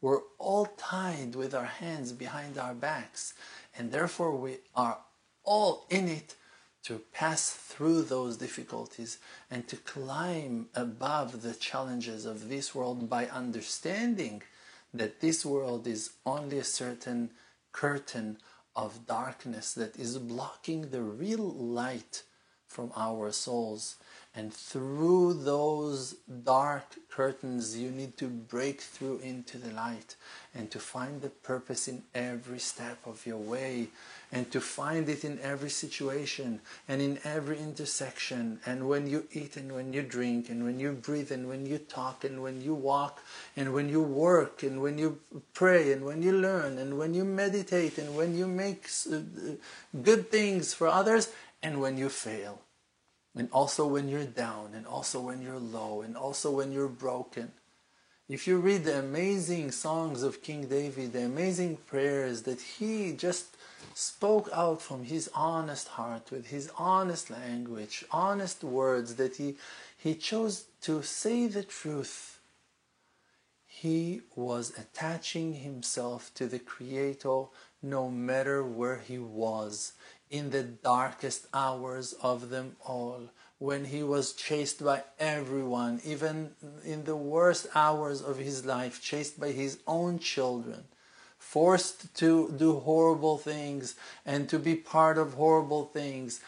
We're 0.00 0.22
all 0.38 0.66
tied 0.78 1.34
with 1.34 1.54
our 1.54 1.66
hands 1.66 2.12
behind 2.12 2.56
our 2.56 2.74
backs, 2.74 3.34
and 3.76 3.92
therefore 3.92 4.34
we 4.34 4.58
are 4.74 4.98
all 5.46 5.86
in 5.88 6.08
it 6.08 6.34
to 6.82 7.00
pass 7.12 7.50
through 7.50 8.02
those 8.02 8.36
difficulties 8.36 9.18
and 9.50 9.66
to 9.66 9.76
climb 9.76 10.68
above 10.74 11.42
the 11.42 11.54
challenges 11.54 12.26
of 12.26 12.48
this 12.48 12.74
world 12.74 13.08
by 13.08 13.26
understanding 13.26 14.42
that 14.92 15.20
this 15.20 15.44
world 15.44 15.86
is 15.86 16.10
only 16.24 16.58
a 16.58 16.64
certain 16.64 17.30
curtain 17.72 18.38
of 18.76 19.06
darkness 19.06 19.72
that 19.74 19.96
is 19.96 20.18
blocking 20.18 20.90
the 20.90 21.02
real 21.02 21.50
light 21.52 22.22
from 22.66 22.92
our 22.94 23.32
souls 23.32 23.96
and 24.36 24.52
through 24.52 25.32
those 25.32 26.16
dark 26.44 26.96
curtains, 27.08 27.74
you 27.78 27.90
need 27.90 28.18
to 28.18 28.28
break 28.28 28.82
through 28.82 29.20
into 29.20 29.56
the 29.56 29.72
light 29.72 30.14
and 30.54 30.70
to 30.72 30.78
find 30.78 31.22
the 31.22 31.30
purpose 31.30 31.88
in 31.88 32.02
every 32.14 32.58
step 32.58 32.98
of 33.06 33.24
your 33.24 33.38
way 33.38 33.88
and 34.30 34.50
to 34.52 34.60
find 34.60 35.08
it 35.08 35.24
in 35.24 35.38
every 35.40 35.70
situation 35.70 36.60
and 36.86 37.00
in 37.00 37.18
every 37.24 37.58
intersection. 37.58 38.60
And 38.66 38.86
when 38.86 39.06
you 39.06 39.26
eat 39.32 39.56
and 39.56 39.72
when 39.72 39.94
you 39.94 40.02
drink 40.02 40.50
and 40.50 40.64
when 40.64 40.78
you 40.78 40.92
breathe 40.92 41.32
and 41.32 41.48
when 41.48 41.64
you 41.64 41.78
talk 41.78 42.22
and 42.22 42.42
when 42.42 42.60
you 42.60 42.74
walk 42.74 43.22
and 43.56 43.72
when 43.72 43.88
you 43.88 44.02
work 44.02 44.62
and 44.62 44.82
when 44.82 44.98
you 44.98 45.18
pray 45.54 45.92
and 45.92 46.04
when 46.04 46.20
you 46.20 46.32
learn 46.32 46.76
and 46.76 46.98
when 46.98 47.14
you 47.14 47.24
meditate 47.24 47.96
and 47.96 48.14
when 48.14 48.36
you 48.36 48.46
make 48.46 48.86
uh, 49.10 49.16
good 50.02 50.30
things 50.30 50.74
for 50.74 50.88
others 50.88 51.32
and 51.62 51.80
when 51.80 51.96
you 51.96 52.10
fail 52.10 52.60
and 53.36 53.48
also 53.52 53.86
when 53.86 54.08
you're 54.08 54.24
down, 54.24 54.70
and 54.74 54.86
also 54.86 55.20
when 55.20 55.42
you're 55.42 55.58
low, 55.58 56.00
and 56.00 56.16
also 56.16 56.50
when 56.50 56.72
you're 56.72 56.88
broken. 56.88 57.52
If 58.28 58.48
you 58.48 58.58
read 58.58 58.84
the 58.84 58.98
amazing 58.98 59.70
songs 59.70 60.22
of 60.22 60.42
King 60.42 60.66
David, 60.66 61.12
the 61.12 61.24
amazing 61.24 61.76
prayers 61.86 62.42
that 62.42 62.60
he 62.60 63.12
just 63.12 63.56
spoke 63.94 64.48
out 64.52 64.82
from 64.82 65.04
his 65.04 65.30
honest 65.34 65.88
heart, 65.88 66.30
with 66.32 66.48
his 66.48 66.70
honest 66.76 67.30
language, 67.30 68.04
honest 68.10 68.64
words, 68.64 69.14
that 69.14 69.36
he, 69.36 69.56
he 69.96 70.14
chose 70.14 70.64
to 70.82 71.02
say 71.02 71.46
the 71.46 71.62
truth 71.62 72.40
he 73.66 74.22
was 74.34 74.72
attaching 74.78 75.52
himself 75.52 76.30
to 76.34 76.46
the 76.46 76.58
Creator 76.58 77.44
no 77.82 78.08
matter 78.10 78.64
where 78.64 78.98
he 78.98 79.18
was, 79.18 79.92
in 80.30 80.50
the 80.50 80.62
darkest 80.62 81.46
hours 81.54 82.14
of 82.22 82.50
them 82.50 82.76
all, 82.86 83.28
when 83.58 83.86
he 83.86 84.02
was 84.02 84.32
chased 84.32 84.84
by 84.84 85.02
everyone, 85.18 86.00
even 86.04 86.50
in 86.84 87.04
the 87.04 87.16
worst 87.16 87.66
hours 87.74 88.20
of 88.20 88.38
his 88.38 88.66
life, 88.66 89.00
chased 89.00 89.40
by 89.40 89.50
his 89.52 89.78
own 89.86 90.18
children, 90.18 90.84
forced 91.38 92.14
to 92.16 92.52
do 92.56 92.80
horrible 92.80 93.38
things 93.38 93.94
and 94.24 94.48
to 94.48 94.58
be 94.58 94.74
part 94.74 95.16
of 95.16 95.34
horrible 95.34 95.86
things, 95.86 96.40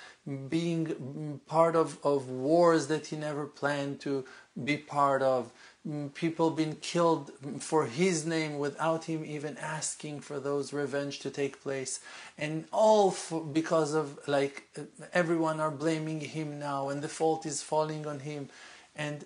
being 0.48 1.40
part 1.46 1.74
of, 1.74 1.98
of 2.04 2.28
wars 2.28 2.88
that 2.88 3.06
he 3.06 3.16
never 3.16 3.46
planned 3.46 4.00
to 4.00 4.24
be 4.62 4.76
part 4.76 5.22
of, 5.22 5.50
Mm, 5.88 6.12
people 6.12 6.50
being 6.50 6.76
killed 6.76 7.30
for 7.60 7.86
his 7.86 8.26
name 8.26 8.58
without 8.58 9.04
him 9.04 9.24
even 9.24 9.56
asking 9.56 10.20
for 10.20 10.38
those 10.38 10.72
revenge 10.72 11.20
to 11.20 11.30
take 11.30 11.62
place. 11.62 12.00
And 12.36 12.66
all 12.72 13.10
for, 13.10 13.42
because 13.42 13.94
of 13.94 14.18
like 14.28 14.68
everyone 15.14 15.60
are 15.60 15.70
blaming 15.70 16.20
him 16.20 16.58
now 16.58 16.90
and 16.90 17.00
the 17.00 17.08
fault 17.08 17.46
is 17.46 17.62
falling 17.62 18.06
on 18.06 18.20
him. 18.20 18.50
And 18.94 19.24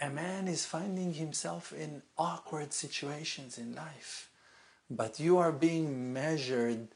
a 0.00 0.10
man 0.10 0.46
is 0.46 0.64
finding 0.64 1.14
himself 1.14 1.72
in 1.72 2.02
awkward 2.16 2.72
situations 2.72 3.58
in 3.58 3.74
life. 3.74 4.30
But 4.88 5.18
you 5.18 5.38
are 5.38 5.52
being 5.52 6.12
measured 6.12 6.88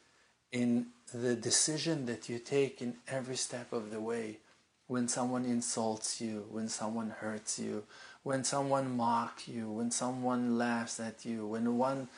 in 0.52 0.87
the 1.12 1.35
decision 1.35 2.07
that 2.07 2.28
you 2.28 2.38
take 2.38 2.80
in 2.80 2.96
every 3.09 3.37
step 3.37 3.72
of 3.72 3.90
the 3.90 4.00
way. 4.00 4.38
When 4.87 5.09
someone 5.09 5.46
insults 5.46 6.20
you 6.20 6.46
when 6.50 6.68
someone 6.68 7.09
hurts 7.09 7.59
you 7.59 7.85
when 8.25 8.43
someone 8.43 8.97
mocks 8.97 9.47
you, 9.47 9.71
when 9.71 9.91
someone 9.91 10.59
laughs 10.59 10.99
at 10.99 11.25
you, 11.25 11.47
when 11.47 11.79
one 11.79 12.09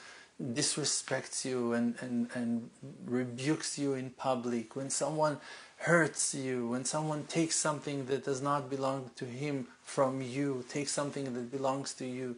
disrespects 0.41 1.45
you 1.45 1.73
and, 1.73 1.97
and, 2.01 2.29
and 2.35 2.71
rebukes 3.05 3.79
you 3.79 3.95
in 3.95 4.11
public, 4.11 4.77
when 4.77 4.89
someone 4.89 5.39
hurts 5.79 6.35
you, 6.35 6.69
when 6.69 6.85
someone 6.85 7.25
takes 7.25 7.57
something 7.57 8.07
that 8.07 8.25
does 8.25 8.41
not 8.41 8.71
belong 8.71 9.11
to 9.17 9.25
him 9.25 9.67
from 9.83 10.23
you, 10.23 10.65
takes 10.69 10.93
something 10.93 11.35
that 11.35 11.51
belongs 11.51 11.93
to 11.95 12.07
you, 12.07 12.37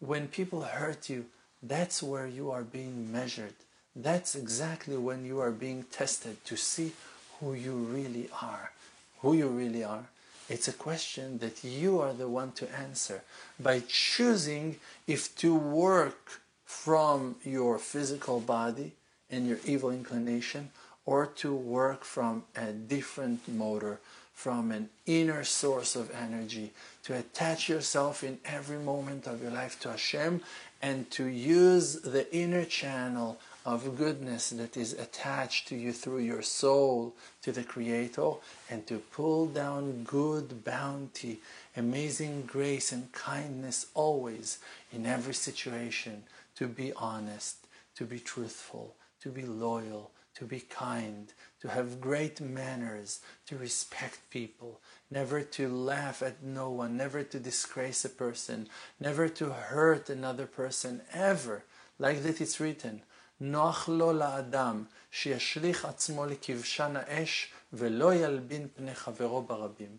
when 0.00 0.26
people 0.26 0.62
hurt 0.62 1.08
you, 1.08 1.26
that's 1.62 2.02
where 2.02 2.26
you 2.26 2.50
are 2.50 2.62
being 2.64 3.12
measured. 3.12 3.54
That's 3.94 4.34
exactly 4.34 4.96
when 4.96 5.24
you 5.24 5.38
are 5.40 5.52
being 5.52 5.84
tested 5.84 6.44
to 6.46 6.56
see 6.56 6.92
who 7.38 7.54
you 7.54 7.72
really 7.72 8.28
are. 8.40 8.72
Who 9.20 9.34
you 9.34 9.48
really 9.48 9.84
are. 9.84 10.06
It's 10.52 10.68
a 10.68 10.74
question 10.74 11.38
that 11.38 11.64
you 11.64 11.98
are 12.02 12.12
the 12.12 12.28
one 12.28 12.52
to 12.60 12.70
answer 12.78 13.22
by 13.58 13.82
choosing 13.88 14.76
if 15.06 15.34
to 15.36 15.54
work 15.54 16.42
from 16.66 17.36
your 17.42 17.78
physical 17.78 18.38
body 18.38 18.92
and 19.30 19.48
your 19.48 19.56
evil 19.64 19.90
inclination 19.90 20.68
or 21.06 21.24
to 21.36 21.54
work 21.54 22.04
from 22.04 22.44
a 22.54 22.70
different 22.70 23.48
motor, 23.48 23.98
from 24.34 24.72
an 24.72 24.90
inner 25.06 25.42
source 25.42 25.96
of 25.96 26.10
energy, 26.10 26.72
to 27.04 27.16
attach 27.16 27.70
yourself 27.70 28.22
in 28.22 28.38
every 28.44 28.78
moment 28.78 29.26
of 29.26 29.40
your 29.40 29.52
life 29.52 29.80
to 29.80 29.88
Hashem 29.88 30.42
and 30.82 31.10
to 31.12 31.24
use 31.24 32.02
the 32.02 32.30
inner 32.30 32.66
channel 32.66 33.38
of 33.64 33.96
goodness 33.96 34.50
that 34.50 34.76
is 34.76 34.92
attached 34.94 35.68
to 35.68 35.76
you 35.76 35.92
through 35.92 36.18
your 36.18 36.42
soul 36.42 37.14
to 37.42 37.52
the 37.52 37.62
Creator 37.62 38.32
and 38.68 38.86
to 38.86 38.98
pull 38.98 39.46
down 39.46 40.02
good 40.04 40.64
bounty, 40.64 41.40
amazing 41.76 42.42
grace 42.42 42.92
and 42.92 43.12
kindness 43.12 43.86
always 43.94 44.58
in 44.92 45.06
every 45.06 45.34
situation, 45.34 46.24
to 46.56 46.66
be 46.66 46.92
honest, 46.94 47.66
to 47.94 48.04
be 48.04 48.18
truthful, 48.18 48.94
to 49.20 49.28
be 49.28 49.44
loyal, 49.44 50.10
to 50.34 50.44
be 50.44 50.60
kind, 50.60 51.32
to 51.60 51.68
have 51.68 52.00
great 52.00 52.40
manners, 52.40 53.20
to 53.46 53.56
respect 53.56 54.18
people, 54.30 54.80
never 55.10 55.42
to 55.42 55.68
laugh 55.68 56.22
at 56.22 56.42
no 56.42 56.70
one, 56.70 56.96
never 56.96 57.22
to 57.22 57.38
disgrace 57.38 58.04
a 58.04 58.08
person, 58.08 58.68
never 58.98 59.28
to 59.28 59.50
hurt 59.50 60.10
another 60.10 60.46
person, 60.46 61.02
ever. 61.12 61.62
Like 61.98 62.22
that 62.24 62.40
it's 62.40 62.58
written, 62.58 63.02
נוח 63.41 63.89
לו 63.89 64.13
לאדם 64.13 64.83
שישליך 65.11 65.85
עצמו 65.85 66.25
לכבשן 66.25 66.95
האש 66.95 67.53
ולא 67.73 68.13
ילבין 68.13 68.67
פני 68.75 68.95
חברו 68.95 69.41
ברבים. 69.41 69.97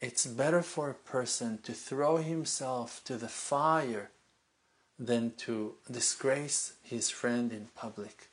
It's 0.00 0.26
better 0.26 0.62
for 0.62 0.90
a 0.90 1.12
person 1.12 1.58
to 1.64 1.72
throw 1.72 2.16
himself 2.18 3.02
to 3.04 3.16
the 3.16 3.28
fire 3.28 4.10
than 4.98 5.32
to 5.44 5.74
disgrace 5.90 6.74
his 6.82 7.10
friend 7.10 7.52
in 7.52 7.68
public. 7.74 8.30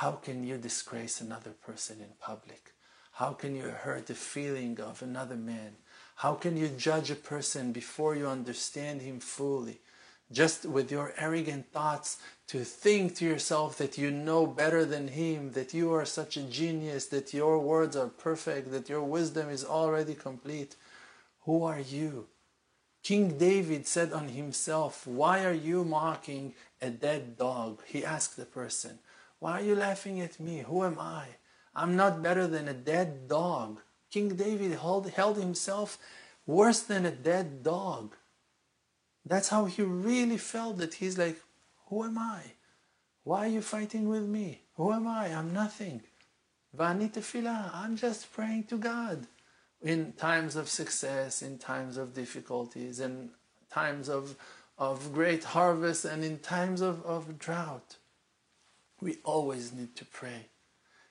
How 0.00 0.12
can 0.12 0.42
you 0.44 0.56
disgrace 0.58 1.20
another 1.20 1.52
person 1.66 1.96
in 2.00 2.12
public? 2.20 2.72
How 3.12 3.32
can 3.32 3.54
you 3.54 3.68
hurt 3.68 4.06
the 4.06 4.14
feeling 4.14 4.80
of 4.80 5.02
another 5.02 5.36
man? 5.36 5.76
How 6.16 6.34
can 6.34 6.56
you 6.56 6.68
judge 6.68 7.10
a 7.10 7.24
person 7.32 7.72
before 7.72 8.14
you 8.16 8.26
understand 8.26 9.02
him 9.02 9.20
fully? 9.20 9.80
Just 10.31 10.65
with 10.65 10.91
your 10.91 11.13
arrogant 11.17 11.71
thoughts 11.71 12.17
to 12.47 12.63
think 12.63 13.15
to 13.15 13.25
yourself 13.25 13.77
that 13.77 13.97
you 13.97 14.11
know 14.11 14.45
better 14.45 14.85
than 14.85 15.09
him, 15.09 15.51
that 15.51 15.73
you 15.73 15.93
are 15.93 16.05
such 16.05 16.37
a 16.37 16.43
genius, 16.43 17.07
that 17.07 17.33
your 17.33 17.59
words 17.59 17.95
are 17.95 18.07
perfect, 18.07 18.71
that 18.71 18.89
your 18.89 19.03
wisdom 19.03 19.49
is 19.49 19.63
already 19.65 20.13
complete. 20.13 20.75
Who 21.45 21.63
are 21.63 21.79
you? 21.79 22.27
King 23.03 23.37
David 23.37 23.87
said 23.87 24.11
on 24.11 24.29
himself, 24.29 25.07
Why 25.07 25.45
are 25.45 25.53
you 25.53 25.85
mocking 25.85 26.53
a 26.81 26.89
dead 26.89 27.37
dog? 27.37 27.81
He 27.85 28.03
asked 28.03 28.35
the 28.35 28.45
person, 28.45 28.99
Why 29.39 29.59
are 29.59 29.63
you 29.63 29.75
laughing 29.75 30.19
at 30.19 30.39
me? 30.39 30.59
Who 30.67 30.83
am 30.83 30.99
I? 30.99 31.27
I'm 31.73 31.95
not 31.95 32.23
better 32.23 32.47
than 32.47 32.67
a 32.67 32.73
dead 32.73 33.27
dog. 33.27 33.79
King 34.11 34.35
David 34.35 34.71
held, 34.73 35.09
held 35.11 35.37
himself 35.37 35.97
worse 36.45 36.81
than 36.81 37.05
a 37.05 37.11
dead 37.11 37.63
dog. 37.63 38.15
That's 39.27 39.49
how 39.49 39.65
he 39.65 39.81
really 39.81 40.37
felt 40.37 40.77
that 40.77 40.95
he's 40.95 41.17
like, 41.17 41.37
Who 41.87 42.03
am 42.03 42.17
I? 42.17 42.41
Why 43.23 43.45
are 43.45 43.49
you 43.49 43.61
fighting 43.61 44.07
with 44.07 44.23
me? 44.23 44.61
Who 44.75 44.93
am 44.93 45.05
I? 45.07 45.27
I'm 45.27 45.53
nothing. 45.53 46.01
Vani 46.77 47.11
tefillah, 47.11 47.71
I'm 47.73 47.97
just 47.97 48.31
praying 48.31 48.65
to 48.65 48.77
God. 48.77 49.27
In 49.81 50.13
times 50.13 50.55
of 50.55 50.69
success, 50.69 51.41
in 51.41 51.57
times 51.57 51.97
of 51.97 52.13
difficulties, 52.13 52.99
in 52.99 53.31
times 53.69 54.07
of, 54.07 54.35
of 54.77 55.13
great 55.13 55.43
harvest, 55.43 56.05
and 56.05 56.23
in 56.23 56.39
times 56.39 56.81
of, 56.81 57.05
of 57.05 57.37
drought. 57.37 57.97
We 59.01 59.17
always 59.23 59.73
need 59.73 59.95
to 59.97 60.05
pray. 60.05 60.47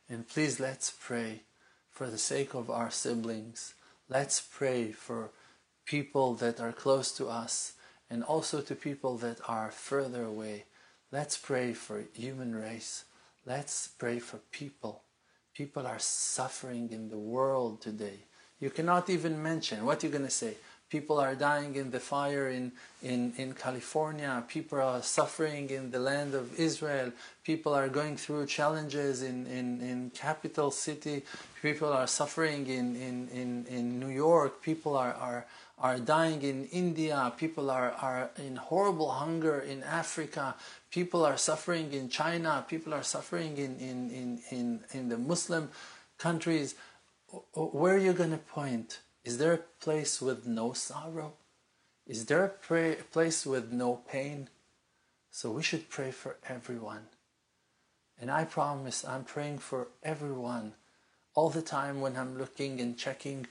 And 0.09 0.27
please 0.27 0.59
let's 0.59 0.91
pray 0.91 1.43
for 1.91 2.07
the 2.09 2.19
sake 2.19 2.55
of 2.55 2.71
our 2.71 2.91
siblings. 2.91 3.75
Let's 4.09 4.41
pray 4.41 4.93
for 4.93 5.31
people 5.85 6.35
that 6.35 6.61
are 6.61 6.73
close 6.73 7.13
to 7.13 7.29
us 7.29 7.75
and 8.11 8.23
also 8.23 8.61
to 8.61 8.75
people 8.75 9.17
that 9.19 9.39
are 9.49 9.71
further 9.71 10.25
away. 10.25 10.65
Let's 11.13 11.37
pray 11.37 11.73
for 11.73 12.05
human 12.15 12.55
race. 12.55 13.05
Let's 13.45 13.89
pray 13.89 14.19
for 14.19 14.39
people. 14.51 15.03
People 15.55 15.87
are 15.87 15.99
suffering 15.99 16.91
in 16.93 17.09
the 17.09 17.19
world 17.19 17.81
today. 17.81 18.25
You 18.61 18.71
cannot 18.71 19.09
even 19.11 19.43
mention 19.43 19.85
what 19.85 20.03
you're 20.03 20.13
going 20.13 20.25
to 20.25 20.31
say. 20.31 20.57
People 20.89 21.19
are 21.19 21.35
dying 21.35 21.75
in 21.75 21.91
the 21.91 21.99
fire 21.99 22.49
in, 22.49 22.71
in, 23.03 23.33
in 23.39 23.55
California. 23.55 24.45
People 24.47 24.81
are 24.81 25.03
suffering 25.03 25.69
in 25.71 25.91
the 25.91 25.99
land 25.99 26.33
of 26.33 26.61
Israel. 26.61 27.11
People 27.43 27.75
are 27.75 27.89
going 27.89 28.17
through 28.17 28.47
challenges 28.47 29.23
in, 29.23 29.47
in, 29.47 29.81
in 29.81 30.11
capital 30.11 30.71
city. 30.71 31.23
People 31.61 31.93
are 31.93 32.07
suffering 32.07 32.69
in, 32.69 32.95
in, 32.95 33.29
in, 33.29 33.67
in 33.69 33.99
New 33.99 34.11
York. 34.15 34.63
People 34.63 34.97
are, 34.97 35.15
are, 35.15 35.47
are 35.79 35.99
dying 35.99 36.43
in 36.43 36.65
India, 36.67 37.33
people 37.37 37.71
are, 37.71 37.93
are 37.93 38.31
in 38.37 38.57
horrible 38.57 39.11
hunger 39.11 39.61
in 39.61 39.83
Africa, 39.83 40.55
people 40.91 41.25
are 41.25 41.37
suffering 41.37 41.93
in 41.93 42.09
China, 42.09 42.65
people 42.67 42.95
are 42.95 43.03
suffering 43.03 43.59
in, 43.59 43.77
in, 43.77 44.11
in, 44.11 44.41
in, 44.51 44.85
in 44.93 45.09
the 45.11 45.19
Muslim 45.19 45.71
countries. 46.17 46.75
Where 47.53 47.95
are 47.95 47.99
you 47.99 48.15
going 48.15 48.31
to 48.31 48.39
point? 48.39 49.01
Is 49.25 49.39
there 49.39 49.53
a 49.53 49.59
place 49.59 50.23
with 50.23 50.47
no 50.47 50.73
sorrow? 50.73 51.35
Is 52.07 52.27
there 52.27 52.45
a 52.45 52.49
pray, 52.49 52.97
place 53.13 53.45
with 53.45 53.73
no 53.73 53.97
pain? 54.09 54.49
So 55.31 55.51
we 55.51 55.63
should 55.63 55.91
pray 55.91 56.11
for 56.13 56.37
everyone. 56.49 57.09
And 58.19 58.31
I 58.31 58.45
promise 58.45 59.05
I'm 59.05 59.25
praying 59.25 59.59
for 59.59 59.89
everyone 60.03 60.73
all 61.35 61.51
the 61.51 61.61
time 61.61 62.01
when 62.01 62.17
I'm 62.17 62.39
looking 62.39 62.81
and 62.81 62.97
checking 62.97 63.47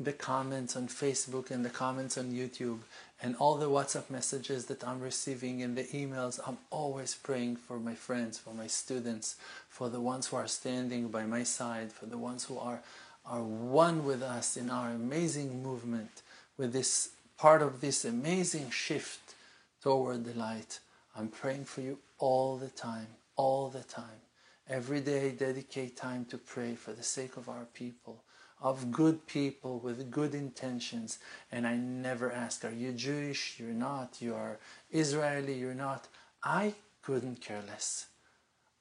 the 0.00 0.12
comments 0.12 0.76
on 0.76 0.88
Facebook 0.88 1.50
and 1.50 1.62
the 1.62 1.70
comments 1.70 2.16
on 2.16 2.32
YouTube 2.32 2.78
and 3.22 3.36
all 3.36 3.56
the 3.56 3.68
WhatsApp 3.68 4.08
messages 4.08 4.64
that 4.66 4.82
I'm 4.82 5.00
receiving 5.00 5.62
and 5.62 5.76
the 5.76 5.84
emails, 5.84 6.40
I'm 6.46 6.56
always 6.70 7.14
praying 7.14 7.56
for 7.56 7.78
my 7.78 7.94
friends, 7.94 8.38
for 8.38 8.54
my 8.54 8.66
students, 8.66 9.36
for 9.68 9.90
the 9.90 10.00
ones 10.00 10.28
who 10.28 10.36
are 10.36 10.48
standing 10.48 11.08
by 11.08 11.26
my 11.26 11.42
side, 11.42 11.92
for 11.92 12.06
the 12.06 12.16
ones 12.16 12.44
who 12.46 12.58
are, 12.58 12.80
are 13.26 13.42
one 13.42 14.06
with 14.06 14.22
us 14.22 14.56
in 14.56 14.70
our 14.70 14.88
amazing 14.88 15.62
movement, 15.62 16.22
with 16.56 16.72
this 16.72 17.10
part 17.36 17.60
of 17.60 17.82
this 17.82 18.06
amazing 18.06 18.70
shift 18.70 19.34
toward 19.82 20.24
the 20.24 20.38
light. 20.38 20.78
I'm 21.14 21.28
praying 21.28 21.66
for 21.66 21.82
you 21.82 21.98
all 22.18 22.56
the 22.56 22.68
time, 22.68 23.08
all 23.36 23.68
the 23.68 23.82
time. 23.82 24.22
Every 24.66 25.00
day, 25.00 25.32
dedicate 25.32 25.96
time 25.96 26.24
to 26.26 26.38
pray 26.38 26.74
for 26.74 26.92
the 26.92 27.02
sake 27.02 27.36
of 27.36 27.50
our 27.50 27.66
people, 27.74 28.22
of 28.60 28.90
good 28.92 29.26
people 29.26 29.78
with 29.78 30.10
good 30.10 30.34
intentions. 30.34 31.18
And 31.50 31.66
I 31.66 31.76
never 31.76 32.30
ask, 32.30 32.64
Are 32.64 32.72
you 32.72 32.92
Jewish? 32.92 33.58
You're 33.58 33.70
not. 33.70 34.18
You 34.20 34.34
are 34.34 34.58
Israeli? 34.90 35.54
You're 35.54 35.74
not. 35.74 36.08
I 36.42 36.74
couldn't 37.02 37.40
care 37.40 37.62
less. 37.66 38.06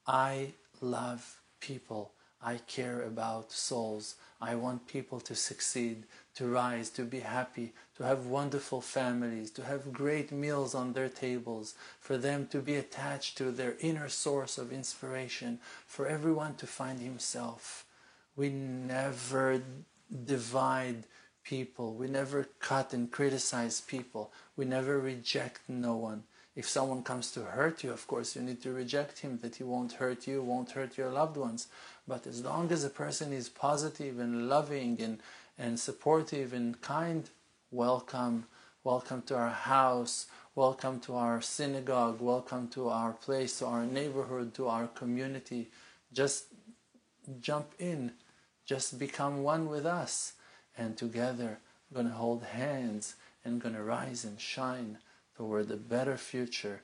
I 0.07 0.53
love 0.81 1.39
people. 1.59 2.11
I 2.41 2.57
care 2.67 3.01
about 3.01 3.51
souls. 3.51 4.15
I 4.41 4.55
want 4.55 4.87
people 4.87 5.19
to 5.21 5.35
succeed, 5.35 6.05
to 6.35 6.47
rise, 6.47 6.89
to 6.91 7.03
be 7.03 7.19
happy, 7.19 7.73
to 7.97 8.03
have 8.03 8.27
wonderful 8.27 8.79
families, 8.79 9.51
to 9.51 9.63
have 9.65 9.91
great 9.91 10.31
meals 10.31 10.73
on 10.73 10.93
their 10.93 11.09
tables, 11.09 11.73
for 11.99 12.17
them 12.17 12.47
to 12.47 12.59
be 12.59 12.75
attached 12.75 13.37
to 13.37 13.51
their 13.51 13.75
inner 13.81 14.07
source 14.07 14.57
of 14.57 14.71
inspiration, 14.71 15.59
for 15.85 16.07
everyone 16.07 16.55
to 16.55 16.67
find 16.67 17.01
himself. 17.01 17.85
We 18.39 18.47
never 18.47 19.62
divide 20.23 21.04
people. 21.43 21.93
We 21.95 22.08
never 22.08 22.47
cut 22.62 22.93
and 22.93 23.12
criticize 23.12 23.82
people. 23.82 24.32
We 24.56 24.63
never 24.63 24.97
reject 24.97 25.60
no 25.67 25.97
one. 25.97 26.23
If 26.56 26.65
someone 26.65 27.04
comes 27.04 27.34
to 27.34 27.41
hurt 27.41 27.84
you, 27.84 27.91
of 27.91 28.08
course, 28.08 28.38
you 28.38 28.41
need 28.41 28.62
to 28.62 28.71
reject 28.71 29.19
him 29.19 29.39
that 29.41 29.58
he 29.58 29.65
won't 29.65 29.91
hurt 29.91 30.25
you, 30.25 30.41
won't 30.41 30.71
hurt 30.71 30.97
your 30.97 31.10
loved 31.10 31.36
ones. 31.36 31.67
But 32.08 32.25
as 32.25 32.41
long 32.41 32.71
as 32.71 32.86
a 32.86 32.89
person 32.89 33.34
is 33.34 33.49
positive 33.49 34.19
and 34.19 34.47
loving 34.47 35.02
and, 35.02 35.19
and 35.58 35.78
supportive 35.78 36.54
and 36.54 36.80
kind, 36.80 37.30
welcome. 37.71 38.45
Welcome 38.86 39.23
to 39.23 39.36
our 39.36 39.49
house. 39.49 40.28
Welcome 40.56 41.02
to 41.02 41.15
our 41.15 41.41
synagogue. 41.41 42.21
Welcome 42.21 42.69
to 42.69 42.88
our 42.88 43.12
place, 43.12 43.60
to 43.60 43.65
our 43.65 43.86
neighborhood, 43.86 44.54
to 44.54 44.69
our 44.69 44.88
community. 44.88 45.71
Just 46.13 46.45
jump 47.41 47.73
in. 47.80 48.13
Just 48.69 48.99
become 48.99 49.41
one 49.41 49.67
with 49.67 49.88
us. 49.88 50.34
And 50.77 50.95
together, 50.95 51.58
we're 51.89 52.03
going 52.03 52.12
to 52.12 52.19
hold 52.19 52.43
hands 52.43 53.15
and 53.43 53.60
going 53.60 53.73
to 53.73 53.82
rise 53.82 54.23
and 54.23 54.39
shine 54.39 54.99
toward 55.36 55.71
a 55.71 55.75
better 55.75 56.17
future, 56.17 56.84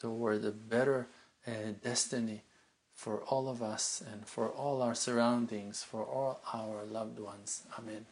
toward 0.00 0.42
a 0.46 0.50
better 0.50 1.06
uh, 1.46 1.50
destiny 1.84 2.44
for 2.94 3.18
all 3.26 3.46
of 3.50 3.62
us 3.62 4.02
and 4.10 4.26
for 4.26 4.48
all 4.48 4.80
our 4.80 4.94
surroundings, 4.94 5.82
for 5.82 6.02
all 6.02 6.40
our 6.54 6.86
loved 6.86 7.18
ones. 7.18 7.64
Amen. 7.78 8.06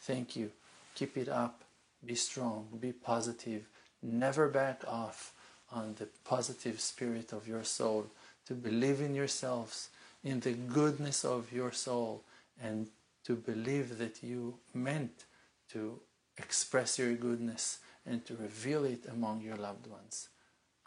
Thank 0.00 0.34
you. 0.34 0.50
Keep 0.96 1.16
it 1.16 1.28
up. 1.28 1.62
Be 2.04 2.16
strong. 2.16 2.66
Be 2.80 2.90
positive. 2.90 3.68
Never 4.02 4.48
back 4.48 4.82
off 4.88 5.32
on 5.70 5.94
the 5.96 6.08
positive 6.24 6.80
spirit 6.80 7.32
of 7.32 7.46
your 7.46 7.62
soul. 7.62 8.06
To 8.46 8.54
believe 8.54 9.00
in 9.00 9.14
yourselves, 9.14 9.90
in 10.24 10.40
the 10.40 10.54
goodness 10.54 11.24
of 11.24 11.52
your 11.52 11.70
soul, 11.70 12.24
and 12.62 12.88
to 13.24 13.36
believe 13.36 13.98
that 13.98 14.22
you 14.22 14.58
meant 14.74 15.24
to 15.70 16.00
express 16.36 16.98
your 16.98 17.14
goodness 17.14 17.78
and 18.06 18.24
to 18.26 18.36
reveal 18.36 18.84
it 18.84 19.06
among 19.10 19.42
your 19.42 19.56
loved 19.56 19.86
ones. 19.86 20.28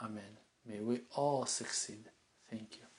Amen. 0.02 0.38
May 0.66 0.80
we 0.80 1.02
all 1.16 1.46
succeed. 1.46 2.10
Thank 2.50 2.78
you. 2.78 2.91